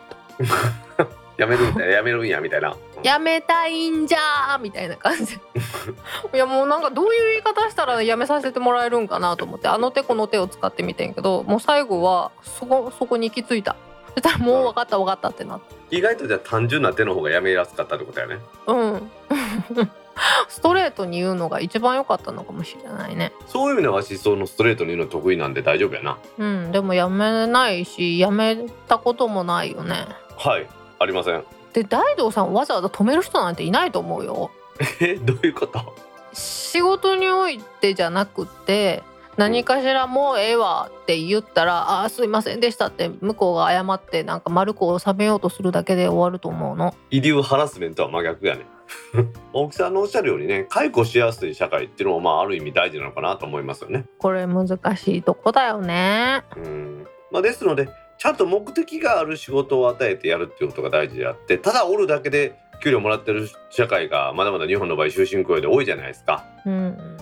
[0.98, 1.08] た
[1.38, 2.00] 辞めるんだよ。
[2.00, 2.76] 辞めるんやみたいな。
[3.04, 5.36] 辞めたいんじゃーみたいな感じ。
[6.34, 13.76] いやもうなんかどういう言い方したら辞めさせてもらえるんかなと思ってあの手この手を使ってみてんけどもう最後はそこそこに行き着いた。
[14.16, 18.40] そしたらもう分かった分かったってなって意外とじゃあ単純な手の方が辞めやすかったってことやね。
[18.66, 19.12] うん。
[20.50, 23.32] ストレートに言うのが一番良かったのかもしれないね。
[23.46, 26.18] そういう意味では私そのストレートに言うの得意なんで大丈夫やな。
[26.40, 26.72] うん。
[26.72, 28.58] でも辞めないし辞め
[28.88, 30.08] たこともないよね。
[30.36, 30.68] はい
[31.00, 31.44] ありません。
[31.74, 34.52] で大道さんをわざわざ止める人なんていないと思うよ
[35.02, 35.96] えどういうこと？
[36.34, 39.04] 仕事においてじゃなくって
[39.38, 46.96] 何かしらもうええわって言ったら「あーすいませんでした」って向こうが謝ってなんか丸く収めようとするだけで終わると思うの。
[47.12, 48.66] 遺留ハラスメントは真逆やね。
[49.54, 54.06] 大木さんのおっしゃるようにね解雇しやすい社会っていうのもまあある意味大事なのかなと思いますよね。
[54.18, 56.44] これ難しいとこだよね。
[56.56, 66.46] うんまあ、ですのでちゃんと目的がある仕事を与えてやるっていうことが大事であってただおるだけで給料もらってる社会がまだまだ日本の場合終身雇用で多いじゃないですか。
[66.66, 67.18] うん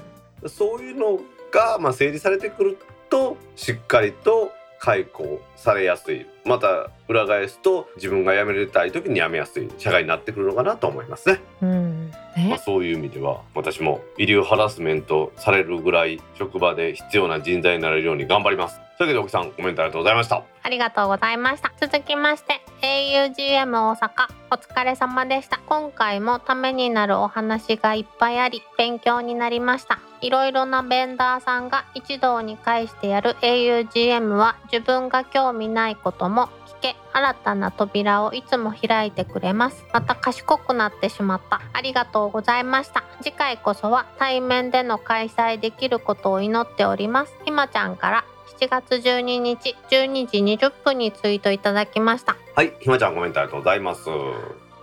[0.47, 1.19] そういうの
[1.51, 2.77] がまあ整理されてくる
[3.09, 11.39] としっかりと解雇されやすいまた裏返すと自分が辞めたい時に辞めやすい社会になってくるのかなと思いますね。
[11.61, 18.79] うんまあ、ねそういう意味では私も遺留ハラスメントされるぐらい職場で必要な人材になれるように頑張ります。
[18.97, 20.43] というわけで奥さんコメントありがとうございました。
[20.63, 21.73] ありがとうございました。
[21.79, 24.09] 続きまして augm 大阪
[24.51, 25.59] お疲れ様でした。
[25.65, 29.99] 今回もためになるお話がいっぱいあり勉強になりました。
[30.21, 39.83] いろいろなベンダーさんが一堂に会してやる augm は自分が興味ないことも聞け新たな扉をいつも開いてくれます。
[39.91, 41.61] また賢くなってしまった。
[41.73, 43.03] ありがとうございました。
[43.21, 47.33] 次回こそは対面での開催できることを祈っております。
[47.43, 48.25] ひまちゃんから
[48.59, 52.37] 7月12日12時20分にツイートいただきました。
[52.55, 54.09] はいひまちゃんコメントありがとうございます。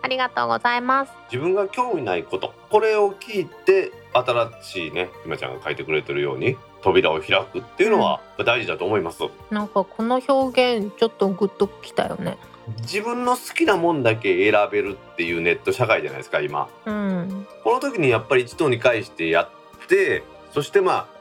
[0.02, 1.12] ありがとうございます。
[1.32, 12.36] 自分が興味ないことこれを聞いて新しいねひまちゃんが書いてくれてるように扉を開くっていうのは大事だと思います、なんかこの表現ちょっとグッときたよね。
[12.80, 16.68] 自分の好きなもんだけ選べるっていうネット社会じゃないですか今。
[16.84, 17.46] うん。
[17.64, 21.11] この時にやっぱり一堂に会してやってそしてまあ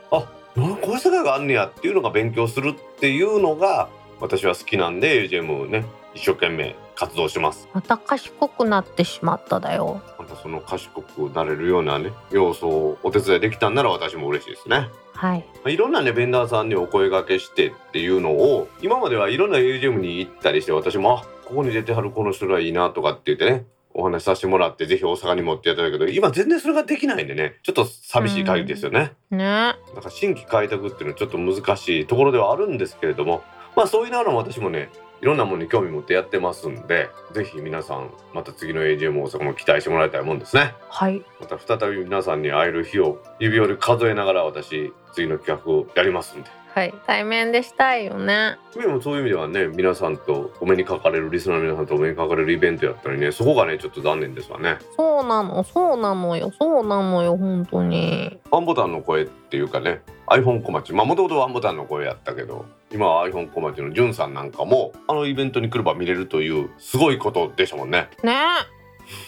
[0.56, 3.89] こういう世界があんねやっていうのが勉強するっていうのが
[4.20, 7.68] 私は好きなんで AGM ね一生懸命活動してます。
[7.74, 10.02] また賢くなってしまっただよ。
[10.20, 14.89] またその賢くなれるようなね要素をお手伝いできたんなら私も嬉しいですね。
[15.14, 15.39] はい。
[15.39, 29.14] まあいろんなねベンダーさんにお声掛けしてっていうのを今まではいろんな AGM に行ったりして私もあここに出てはるこの人がいいなとかって言ってねお話しさせてもらってぜひ大阪にもってやったんだけど今全然それができないんでねちょっと寂しい限りですよね。
[29.30, 33.44] ねなんか新規開拓っていうのはちょっと難しいところではあるんですけれども
[33.76, 34.89] まあそういうのも私もね
[35.22, 40.74] いろんなものに興味持ってやってますんでぜひ皆さんまた次の AGM 大阪も期待してもらいたいもんですね。
[40.89, 46.94] はいまた再び皆さんに会える日を指折り数えながら私次の企画をやりますんではい。
[47.06, 48.58] 対面でしたいよね。
[48.74, 54.78] でもそういう意味ではね皆さんとお目にかかれるリスナーの皆さんとお目にかかれるイベントやったりねそこがねちょっと残念ですわね。
[54.96, 58.40] そうなのそうなのよそうなのよ本当に。
[58.50, 60.94] ワンボタンの声っていうかね iPhone 小町。
[60.94, 68.10] まあもともとワンボタンの声やったけど今は iPhone 小町のじゅんさんなんかもあのイベントに来れば見れるというすごいことでしたもんね。
[68.24, 68.34] ね。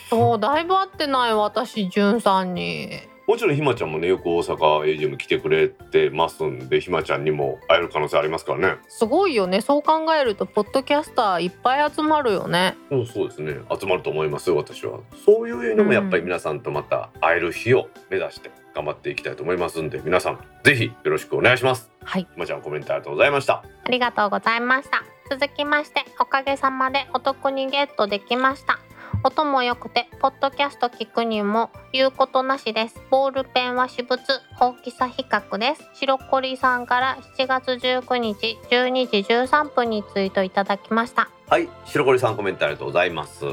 [0.10, 8.82] そうだいぶ会ってない私じゅんさんにもちろんひまちゃんもねよく大阪 AGM 来てくれてますんでひまちゃんにも会える可能性ありますからね。
[8.88, 9.62] すごいよね。
[9.62, 12.76] そう考えるとポッドキャスターいっぱい集まるよね。
[12.92, 13.54] うん、そうですね。
[13.80, 15.00] 集まると思いますよ私は。
[15.26, 21.90] そういうのもやっぱり皆さんとまた会える日を目指して頑張っていきたいと思いますんで皆さんぜひよろしくお願いします。
[22.04, 22.24] はい。
[22.24, 23.64] ひまちゃんコメントありがとうございました。
[23.86, 25.04] ありがとうございました。
[25.30, 28.80] 続きましておかげさまでお得にゲットできました
[29.26, 33.02] 音も良くてポッドキャスト聞くにも言うことなしです。
[33.10, 34.22] ボールペンは私物
[34.60, 35.90] 大きさ比較です。
[35.94, 41.30] 白コリさんから7月19日12時13分にツイートいただきました。
[41.48, 43.46] はい白堀さんコメントありがとうございます。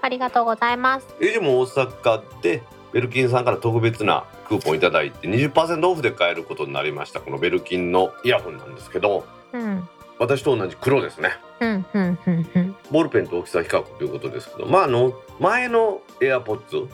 [0.00, 1.06] ありがとうございます。
[1.20, 2.62] えでも大阪で
[2.94, 7.20] ベルキンさんから特別なクーポンいただいて20%オフで買えることになりました。
[7.20, 9.26] このベルキンのイヤホンなんですけど。
[9.52, 9.86] うん
[10.20, 11.30] 私と同じ黒ですね。
[11.60, 12.76] うんうんうんうん。
[12.90, 16.88] ボールペンと大きさ比較ということですけどまああの前の AirPods うん。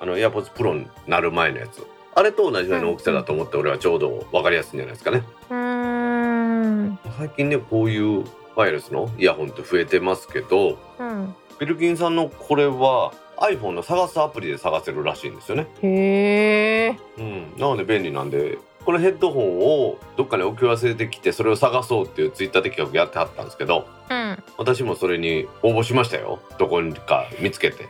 [0.00, 1.86] あの AirPods Pro になる前のやつ。
[2.16, 5.22] あれと同じぐらいの大きさだと思って俺はちょうど分かりやすいんじゃないですかね。
[5.50, 6.98] うーん。
[7.18, 8.24] 最近ねこういう
[8.56, 11.34] ワイヤレスのイヤホンって増えてますけどうん。
[11.60, 24.42] ベルキンさんのこれは iPhone の探すアプリで探せるらしいんですよねへえうんなので便利なんでこのヘッドホンをどっかに置き忘れてきてそれを探そうっていうツイッターで企画やってはったんですけどうん。
[24.58, 26.40] 私もそれに応募しましたよ。
[26.58, 27.88] どこにか見つけて。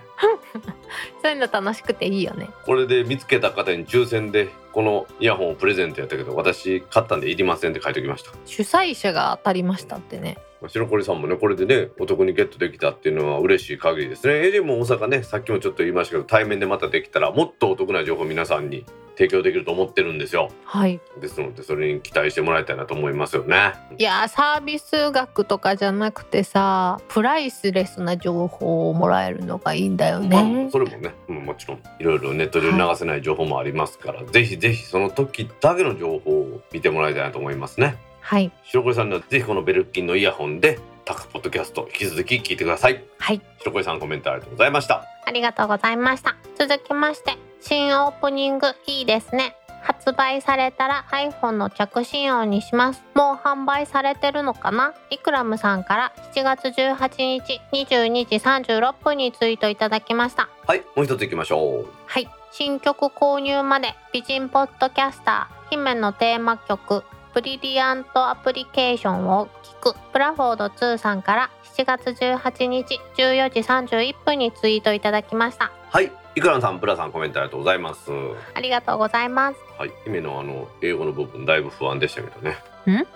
[1.22, 2.48] そういうの楽しくていいよね。
[2.64, 8.30] これで見つけた方に抽選でこのイヤホンをプレゼントやったけど私買ったんでいりませんって書いておきました。
[8.44, 10.38] 主催者が当たりましたってね。
[10.60, 14.34] まあ白堀さんもねこれでねお得にゲットできたっていうのは嬉しい限りですね。
[14.34, 18.86] AJ も大阪ねさっきもちょっと言いましたけど対面でまたできたらもっとお得な情報皆さんに
[19.16, 20.50] 提供できると思ってるんですよ。
[20.64, 21.00] はい。
[21.20, 23.72] ですのでそれに期待してもらいたいなと思いますよね。
[23.98, 37.96] いやーサービス額とかじゃなくてさプライスレスな情報をもらえるのがいいんだよまあねそれもね、うん、もちろんいろいろネットで流せない情報もありますから、ぜひぜひその時だけの情報を見てもらいたいなと思いますね。
[38.20, 38.50] はい。
[38.64, 43.04] 白堀さんにはぜひこのベルキンのイヤホンでタクポッドキャスト引き続き聞いてください。
[43.18, 43.40] はい。
[43.58, 45.04] 白堀さんコメントありがとうございました。
[45.26, 46.36] ありがとうございました。
[46.58, 49.56] 続きまして新オープニングいいですね。
[49.80, 53.02] 発売されたら iPhone の着信音にします。
[53.14, 54.92] もう販売されてるのかな？
[55.08, 60.50] イクラムさんから7月18日22時36分にツイートいただきました。
[60.66, 61.86] はいもう一つ行きましょう。
[62.04, 67.02] はい新曲購入まで美人ポッドキャスター姫のテーマ曲
[67.32, 78.10] ブリリアントアプリケーションを聞くプラフォード2さんから7月18日14時31分にツイートいただきましたはいイクランさんプラさんコメントありがとうございます。
[78.52, 79.58] ありがとうございます。
[79.78, 82.56] はい姫のあの英語の部分だいぶ不安でしたけどね。
[82.92, 83.06] ん？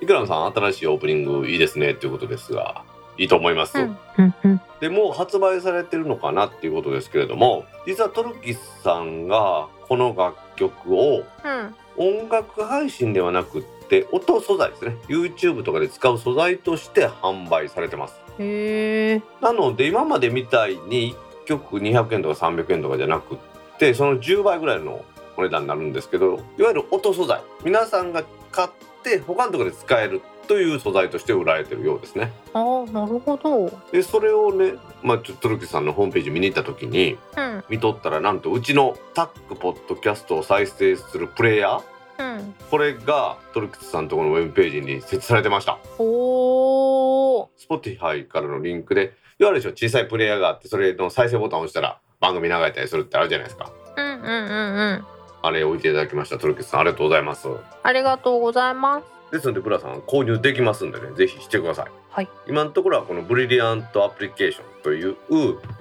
[0.00, 2.84] イクランさん新しいオープニングいいですねっていうことですが
[3.18, 4.60] いいと思います、うんうんうん。
[4.80, 11.74] でもう発売されてるのかなっていうことですけれども実はトルキスさんがこの楽曲をうん。
[11.96, 14.96] 音楽配信ではなくって音素材ですね。
[15.08, 18.14] YouTube とかで使う素材として販売されてます。
[18.38, 23.38] へえなので今までみたいに1曲200円とか300円とかじゃなくっ
[23.78, 25.04] てその10倍ぐらいの
[25.36, 27.40] お値段になるんですけどいわゆる音素材。
[27.64, 28.68] 皆さんが買っ
[29.02, 32.32] て他のところで使えるという素材として売られてるようですね。
[32.52, 33.72] あーなるほど。
[33.92, 37.64] でそれをね、まあ、ちょっとトルキさんのホームページ見に行った時にうん。
[37.68, 42.54] 見とったらなんとうちのタックポッドキャストを再生するプレイヤーうん。
[42.70, 45.78] これがトルキスさんのところのウェブページに設置されてました。
[45.98, 47.48] おー。
[47.68, 49.70] Spotify からのリンクでいわゆるでしょ。
[49.70, 53.70] 小さいプレイヤーがあってそれの再生ボタンを押したら番組流れたりするってあるじゃないですか。
[53.96, 54.76] うんうんうん。
[54.76, 55.04] うん
[55.44, 56.80] あれ置いていただきましたトルキスさん。
[56.80, 57.48] ありがとうございます。
[57.82, 59.06] ありがとうございます。
[59.32, 61.86] ですのでブラさん購入できますんでねぜひしてください。
[62.10, 62.28] はい。
[62.46, 65.16] 今のところはこのブリリアントアプリケーションという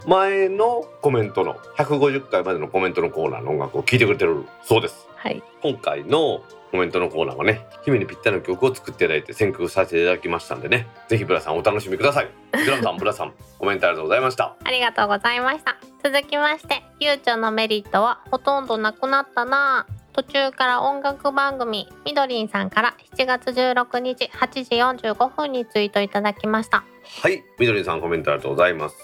[0.07, 5.43] 前のコメントの150回までのコメントのコーナーの音楽を聴いてくれてるそうですはい。
[5.61, 6.41] 今回の
[6.72, 12.30] コメントのコーナーはね姫にぴったりの曲を作っていただいて選曲させていただきましたんでねぜひブラさんお楽しみください。
[12.51, 14.55] ブラさんブラさんコメントありがとうございました。
[14.63, 15.78] ありがとうございました。
[16.03, 19.86] 続きましてゆうちょのメリットはほとんどなくなったな。
[19.88, 26.84] ぁ途中から音楽番組みどりんさんから7月16日8時45分にツイートいただきました。
[27.22, 28.95] はいみどりんさんコメントありがとうございます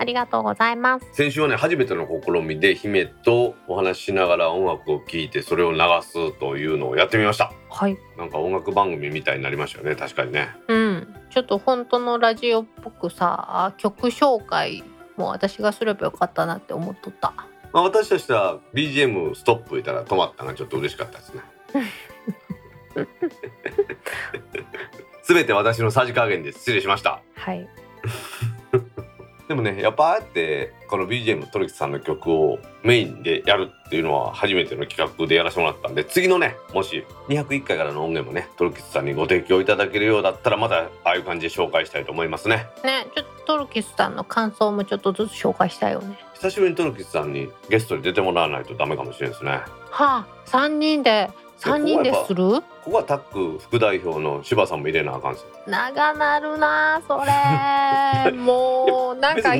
[0.00, 1.06] ありがとうございます。
[1.12, 7.52] 先週はね初めての試みで姫とお話ししながら音楽を聴いてそれを流すというのをやってみました。
[7.68, 7.98] はい。
[8.16, 10.48] なんか音楽番組みたいになりましたよね確かにね。
[10.68, 11.14] うん。
[11.28, 14.82] ちょっと本当のラジオっぽくさ曲紹介
[15.18, 17.34] も私がすればよかったなって思っとった。
[17.74, 21.42] まあ、私としては BGM ストップ言ったら止まったのがちょっと嬉しかったですね。
[25.22, 27.20] すべて私のさじ加減で失礼しました。
[27.34, 27.68] はい
[29.50, 42.68] でもねやっぱああやってこの BGM トルキさんの曲をメインでやるっていうのは初めての企画でやらせてもらったんで次のねもし201回からの音源もねトルキスさんにご提供いただけるようだったらまたああいう感じで紹介したいと思いますね。
[42.84, 46.16] ねちょっとトルキスさんの感想もちょっとずつ紹介したいよね。
[46.34, 49.50] 久しぶりにトルキスさんにゲストに出てもらわないとダメかもしれないですね。
[49.50, 51.28] はあ三人で
[51.60, 52.62] 三人でする？
[52.62, 55.36] ここはタック副代表の柴さんも入れなあかん
[55.66, 57.20] 長なるなそ
[58.24, 58.32] れ。
[58.36, 59.54] もうなんか別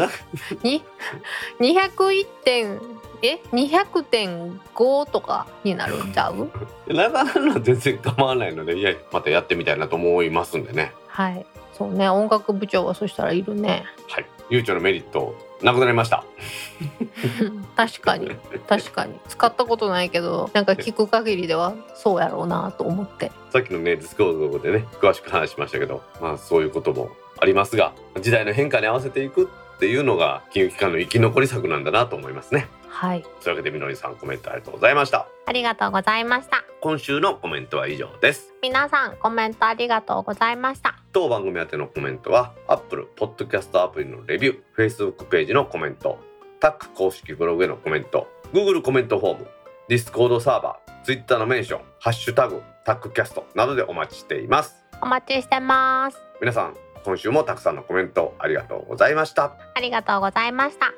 [0.64, 0.82] に
[1.60, 2.80] なに201点
[3.22, 6.50] え？200.5とかになるんちゃう？
[6.92, 10.92] 長なるのは全然構わないのでいやまたやってみたいなと思いますんでね。
[11.08, 11.44] はい。
[11.76, 13.84] そうね音楽部長はそしたらいるね。
[14.08, 14.26] はい。
[14.48, 16.24] ゆうちょのメリットなくなりました。
[17.76, 18.30] 確かに。
[18.68, 19.14] 確かに。
[19.28, 23.30] 使ったことないけどなんか聞く限りではそうやろうなと思って。
[23.50, 32.68] さっきのねディスコードでね詳しく話しましたけどまあそういうこともありますが時代の変化に合わせていくっていうのが金融機関の生き残り策なんだなと思いますね
[33.00, 33.22] はい。
[33.22, 35.26] というわけでみのりさんコメントありがとうございました。
[35.46, 36.62] ありがとうございました。
[36.82, 38.52] 今週のコメントは以上です。
[38.62, 40.96] 皆さんコメントありがとうございました。
[41.14, 46.18] 当番組宛てのコメントは Apple Podcast アプリのレビュー Facebook ページのコメント
[46.60, 49.46] タック公式ブログへのコメント Google コメントフォーム
[49.88, 54.84] Discord サーバー Twitter のメンションハッシュタグタックキャストなどでお待ちしています。
[55.00, 56.18] お待ちしてます。
[56.38, 59.56] 皆さん今週もたくさんのコメントありがとうございました。
[59.74, 60.92] ありがとうございました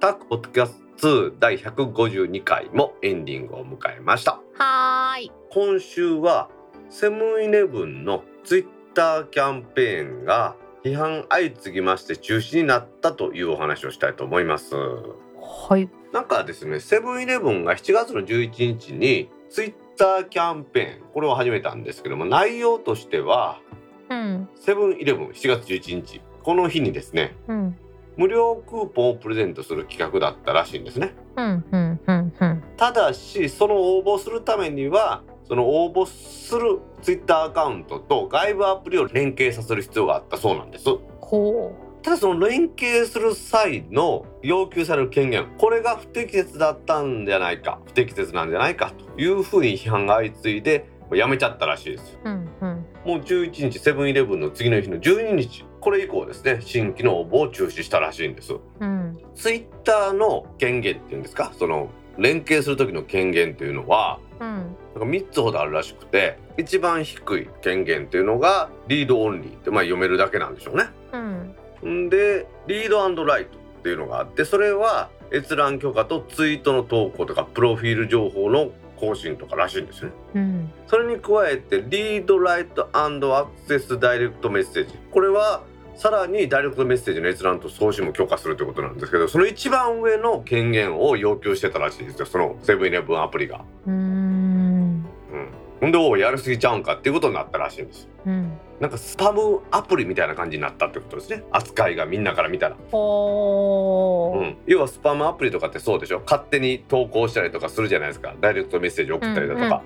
[0.00, 4.40] タックポッドキャスト2第152回もエンディングを迎えました。
[4.58, 5.32] はーい。
[5.50, 6.50] 今週は
[6.90, 14.74] セブンイレブンのツイッターキャンペーンが批判相次ぎまして中止になったというお話をしたいと思います。
[14.76, 15.88] はい。
[16.12, 23.60] なんかですねセブンイレブンが7月の11日にツイッターキャンペーンこれを始めたんですけども内容としては
[24.10, 24.48] うん。
[24.56, 27.78] セブンイレブン7月11日この日にですねうん
[28.16, 31.14] 無料クーポンをプレゼントする企画だったらしいんですね。
[32.76, 40.84] ただしその応募するためにはその応募するツイッターアカウントと外部アプリを連携させる必要があったそうなんです。
[41.20, 52.18] ほただその連携する際の要求される権限これが不適切だったんじゃないか不適切なんじゃないかというふうに批判が相次いでやめちゃったらしいですよ。
[52.24, 58.54] うんうんもう11日セブンイレブンの次の日の12日これ以降ですね新規の応募を中止したらしいんです。
[58.80, 59.16] うん。
[59.36, 61.52] ツイッターの権限っていうんですか？
[61.56, 64.48] その連携する時の権限というのはうん。
[64.48, 70.86] なんか3つほどあるらしくて一番低い権限というのがリードオンリーってまあ読めるだけなんでしょうね。
[71.84, 72.06] うん。
[72.06, 80.14] んでリードライトっていうのがあってそれは閲覧許可とツイートの投稿とかプロフィール情報の更新とからしいんですよね。
[80.34, 80.72] うん。
[80.88, 83.08] それに加えてリードライトア
[83.44, 84.92] クセスダイレクトメッセージ。
[85.12, 85.62] これは
[85.96, 92.26] さらにダイレクトメッセージの閲覧と送信も許可するということなんですけどその一番上の権限を要求してたらしいですよ。
[92.26, 93.64] そのセブンイレブンアプリが。
[93.86, 93.96] うーん。
[93.96, 95.04] うん、
[95.80, 98.08] ほんでおうやりすぎちゃうんかっていうことになったらしいんです。
[98.26, 98.52] うん。
[98.78, 101.44] なんかスパムアプリみたいな感じになったってことですね。
[101.50, 102.78] 扱いがみんなから見たら、うん、
[104.66, 106.20] 要はスパムアプリとかってそうでしょ。
[106.20, 108.34] 勝手に投稿したりとかするじゃないですか。
[108.38, 109.82] ダイレクトメッセージ送ったりだとか、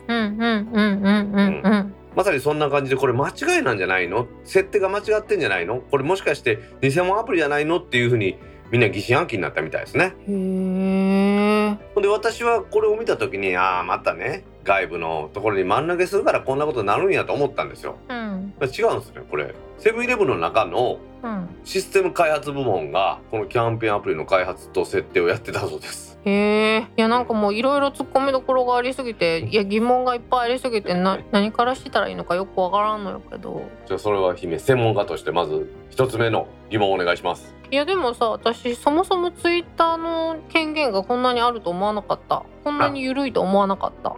[2.16, 4.26] まさにそんな感じでこれ間違いなんじゃないの？
[4.44, 5.80] 設定が間違ってんじゃないの？
[5.80, 8.36] これもしかして偽物アプリじゃないのっていうふうに
[8.70, 10.14] みんな疑心暗鬼になったみたいですね。
[10.26, 17.96] ほんで私はこれを見た時にああまたね外部のところに真ん投げするからこんなことになるんやと思ったんですよ。
[18.08, 18.54] うん。
[18.60, 19.54] 違うんですねこれ。
[19.78, 21.48] セブンイレブンの中のうん。
[21.64, 33.62] システム開発部門がこのキャンペーンアプリの開発と設定をやってたそうですへえいやなんかもういろいろ突っ込みどころがありすぎていや疑問がいっぱいありすぎてな何からしてたらいいのかよくわからんのよけど。
[33.86, 37.54] じゃあそれは姫専門家としてまず一つ目の疑問をお願いします。
[37.70, 42.44] いやでもさ私そもそもツイッターの権限がこんなにあると思わなかった。
[42.64, 44.16] こんなに緩いと思わなかった。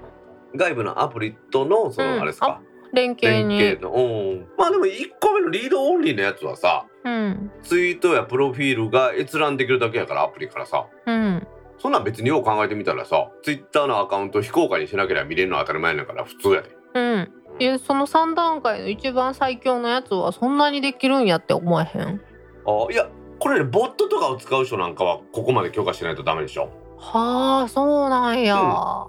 [0.56, 2.20] 外部のアプリとのその、うん。
[2.22, 2.60] あれですか？
[2.92, 3.58] 連携に。
[3.58, 3.92] 連携の。
[3.92, 4.46] うん。
[4.58, 7.50] まあでも1個目のリードオンリーのやつはさうん。
[7.62, 10.86] ツイートやプロフィールが閲覧できるだけやからアプリからさ。
[11.06, 11.46] うん
[11.82, 16.70] そんなん別によう考えてみたらさツイッターのアカウント非公開にしなければ見れるのは当たり前やから普通やで。
[16.94, 17.32] うん。
[17.58, 22.20] いやその3段階の一番最強のやつはそんなにできるんやって思えへん？
[22.66, 23.08] あいや
[23.40, 26.70] これねボットとかを使う人なんかはここまで許可しないとダメでしょ。
[26.98, 28.54] はあそうなんや、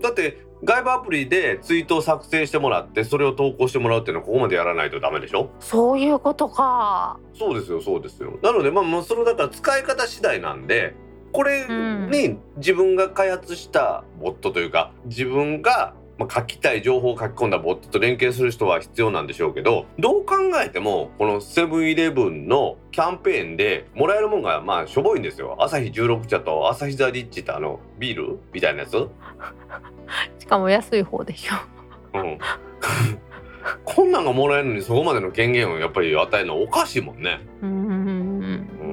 [0.02, 5.52] だって外部アプリでツイートを作成してもらってそれを投稿してもらうっていうのはここまでやらないとダメでしょ。
[5.60, 7.20] そういうことか。
[7.38, 8.40] そうですよそうですよ。
[8.42, 10.96] なのでまあもうそれだから使い方次第なんで
[11.34, 25.58] これに自分が開発したボットというか自分がまあ書きたい情報を書き込んだボットと連携する人は必要なんでしょうけどどう考えてもこのセブンイレブンのキャンペーンでもらえるもんがまあしょぼいんですよ。
[25.60, 28.40] 朝日16茶と朝日ザリッチってあのビール？
[28.54, 28.92] みたいなやつ？
[30.38, 32.20] しかも安い方でしょ。
[32.20, 32.38] うん。
[33.84, 37.40] こんなんがもらえるのにそこまでの権限をやっぱり与えるのはおかしいもんね。
[37.64, 37.70] うん。
[37.70, 37.78] うん。
[37.78, 37.94] うんう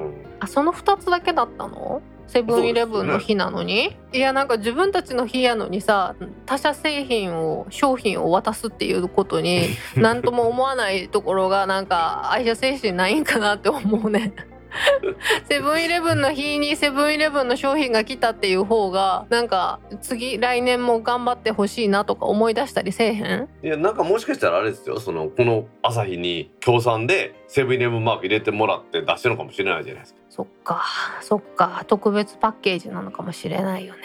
[0.09, 2.01] ん、あその2つだけだったの？
[2.31, 6.15] セブンイレブンの日なのに、いやなんか自分たちの日やのにさ
[6.47, 9.67] 他社製品を商品を渡すっていうことに
[9.97, 14.33] 何とも思わないところがなんか愛社精神ないんかなって思うね。
[15.51, 23.49] セブンイレブンの日にセブンイレブンの商品が来たっていう方がなんか次来年も頑張ってほしいなとか思い出したりせえへん？
[23.65, 25.01] いやなんかもしかしたらあれですよ。
[25.01, 30.20] そのこの朝日に協賛でセブンイレブンマーク入れてもらって出してるのかもしれないじゃないですか。
[30.41, 30.83] そっか
[31.21, 34.01] そっか特別パッケージなのかもしれないよね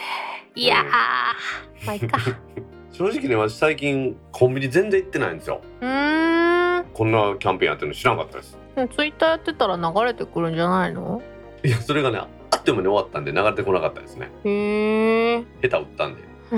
[0.56, 2.18] いやー、まあいいか
[2.92, 5.62] 正直ね私最近コンビニ全然行ってないんですよ。
[5.82, 8.58] うーんこんなキャンペーンやってるの知らなかったです。
[8.96, 11.22] ツイッターやってたら流れてくるんじゃないの？
[11.64, 12.28] いやそれがねあ
[12.58, 14.32] っという間に終わったんで流れてこなかったですね。
[14.46, 16.22] へえ下手打ったんで。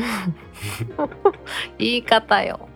[1.80, 2.68] 言い方よ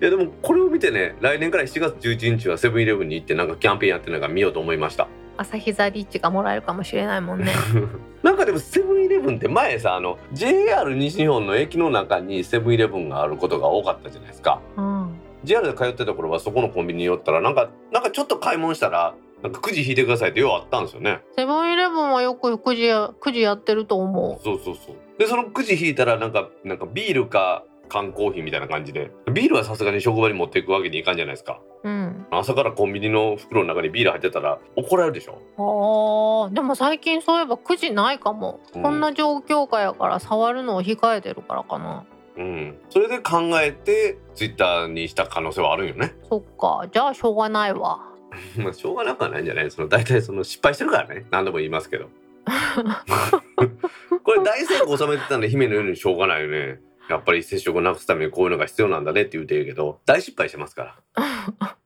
[0.00, 5.06] いやでもこれを見てね来年から7月11日はセブンイレブンに行ってなんかキャンペーンやってるのか見ようと思いました。
[5.38, 7.52] 朝日ザリッチがもらえるかもしれないもんね
[8.22, 14.60] なんかでもセブンイレブンって前さあの JR 西日本の駅の中にセブンイレブンがあることが多かったじゃないですか。
[14.76, 21.20] うん JR で通ってた頃はそこのコンビニに寄ったらなんかなんかちょっと買い物したらなんかくじ引いてくださいってようあったんですよね。
[21.36, 24.96] セブンイレブンはよくくじやくじやってると思そうそうそう。
[25.16, 29.10] でそのくじ引いたらなんかなんかビールか缶コーヒーみたいな感じで。
[29.32, 31.60] ビールはさすがに職場に持っていくわけにいかんじゃないですか。
[31.82, 32.26] ううん。
[32.30, 35.38] 朝からコンビニの袋の中にビール入ってたら怒られるでしょ。
[35.56, 38.82] あーでも最近そういえばくじないかも、うん。
[38.82, 42.04] こんな状況下やから触るのを控えてるからかな。
[42.36, 42.78] うん。
[42.90, 46.14] それで考えてツイッターにした可能性はあるんよね。
[46.28, 46.86] そっか。
[46.92, 48.00] じゃあしょうがないわ。
[48.58, 49.70] まあしょうがなくはないんじゃない。
[49.70, 51.26] その大体その失敗してるからね。
[51.30, 52.08] 何度も言いますけど。
[54.24, 60.96] これ大成功収めてたんで姫のようにしょうがないよねやっぱり接触をなくすためにこういうのが必要なんだねって言うてるけど大失敗してますから。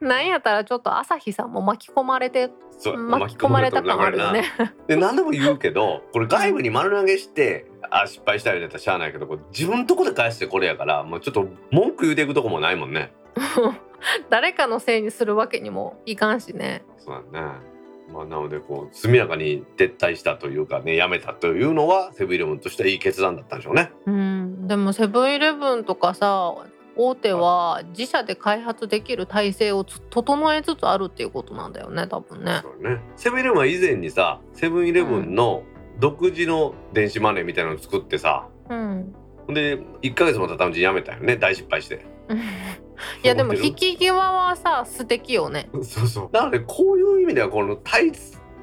[0.00, 2.50] なんやったらちょっと朝日さんも巻き込まれて
[3.08, 4.44] 巻き込まれた感あるよね。
[4.86, 13.12] で何でも言うけどこれ外部に丸投げしてあ失敗したよねってしゃあないけどこれ自分のとこで返してこれやからもうちょっと文句言うていくとこもないもんね。
[14.28, 16.84] 誰かのせいにするわけにもいかんしね。
[16.98, 17.73] そうだね
[18.12, 23.92] まあなのでこう速やかに撤退したというかねやめたというのはセブンイレブンとしてはいい決断だったんでしょうね。
[24.06, 26.54] うん、でもセブンイレブンとかさ
[26.96, 32.60] 大手は自社で開発できる体制をつ整えつつあるっていうことなんだよね多分ね。
[32.62, 33.00] そうね。
[33.16, 35.62] セブンイレブンは以前にさセブンイレブンの
[35.98, 39.14] 独自の電子マネーみたいなのを作ってさうん、
[39.46, 42.04] ほんで1ヶ月も経たんうちにやめたよね大失敗して
[43.22, 45.68] いやでも引き際はさ素敵よね。
[45.82, 48.12] そうそうなのでこういう意味ではこの対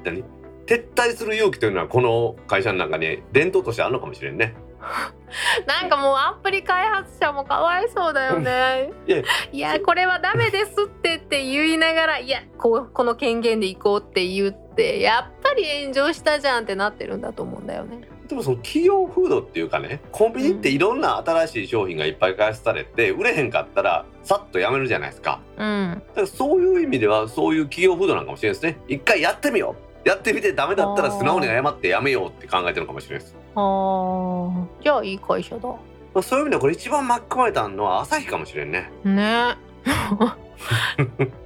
[0.04, 0.24] 何？
[0.66, 4.54] 撤退する勇気というのはこの会社の中に伝統としてあるのかもしれんね
[5.66, 8.90] なんかもうアプリ開発者もかわいそうだよね。
[9.06, 9.22] いや
[9.52, 18.00] いやこれはダメですってって言いながらいやこうこの権限で行こうって言ってやっぱり炎上したじゃんってなってるんだと思うんだよね。
[18.32, 25.40] でもその企業風土っていうかねコンビニっていろんな新しい商品がいっぱい開発されて売れへんかったらさっとやめるじゃないですか。
[25.58, 26.02] うん。
[26.08, 28.78] だからそういう意味ではそういう企業風土なのかもしれないですね。
[28.88, 30.08] 一回やってみよう。
[30.08, 34.66] やってみてダメだったら素直に謝ってやめようって考えてるのかもしれないです、あー。
[34.82, 35.68] じゃあいい会社だ。
[35.68, 35.76] ま
[36.14, 38.90] あ、そういう意味ではこれ一番巻き込まれたのは朝日かもしれんね。
[39.04, 39.56] ね。
[40.16, 40.36] ま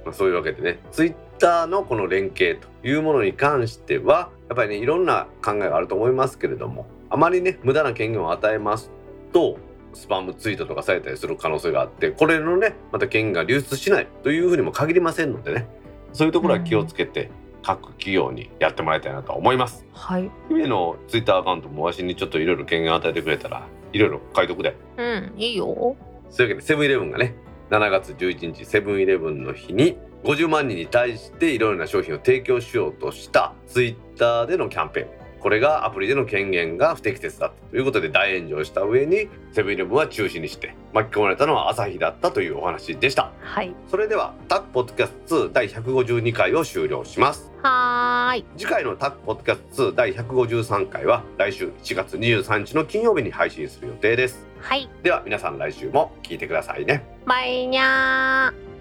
[0.07, 0.79] あそういうわけでね。
[0.91, 8.91] ツイッターのこの連携というものに関してはやっぱりねいろんな考えがあると思いますけれどもあまりね無駄な権限を与えます
[9.33, 9.57] と
[9.93, 15.67] スパムツイートとかされたりする可能性があってこれのねまた権限が流出しないというふうにも限りませんのでね
[16.13, 17.29] そういうところは気をつけて
[17.63, 19.85] 各企業にやってもらいたいなと思います。
[19.91, 20.31] はい。
[20.47, 24.75] 姫のツイッターアカウントもわしにちょっといろいろ権限与えてくれたらいろいろ書いとくで。
[24.97, 25.95] うんいいよ。
[26.29, 27.35] そういうわけでセブンイレブンがね
[27.69, 43.75] 7月11日セブンイレブンの日に50万人に対していろいろな商品を提供しようとしたツイッターでのキャンペーンこれがアプリでの権限が不適切だったということで大炎上した上にセブンイレブンは中止にして巻き込まれたのは朝日だったというお話でしたはい。
[43.89, 48.45] それではタックポッドキャスト2第152回を終了しますはーい。
[48.57, 54.89] 次回のタックポッドキャスト2第153回は来週1月23日の金曜日に配信する予定ですはい。
[55.03, 58.76] では皆さん来週も聞いてくださいねバイニャー。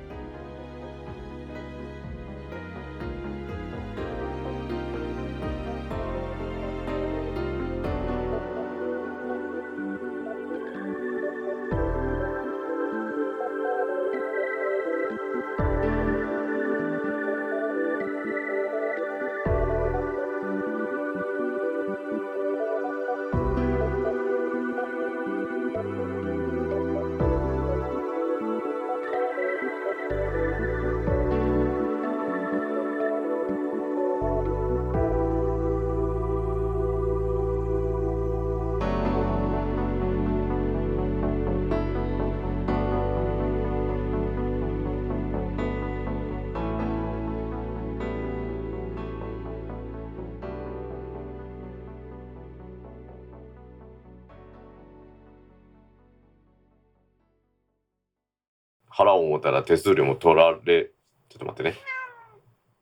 [58.97, 60.91] 払おう思ったら手数料も取られ
[61.29, 61.77] ちょっと待ってね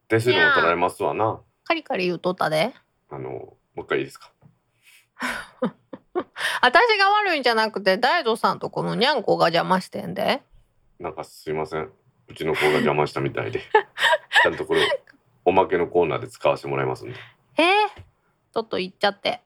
[0.08, 2.72] 手数料も取られますわなカリカリ言うとったで。
[3.10, 4.30] あのもう一回いいですか？
[6.62, 10.42] 私が悪いんじゃなくて大蔵さんとこのにゃんこが邪魔してんで。
[11.00, 11.90] なんかすいません
[12.28, 13.60] うちの子が邪魔したみたいで
[14.42, 15.02] ちゃんとこれ
[15.44, 17.14] おまけのコーナーで使わせてもらいますんで
[17.58, 17.66] えー、
[18.52, 19.42] ちょっと言っちゃって。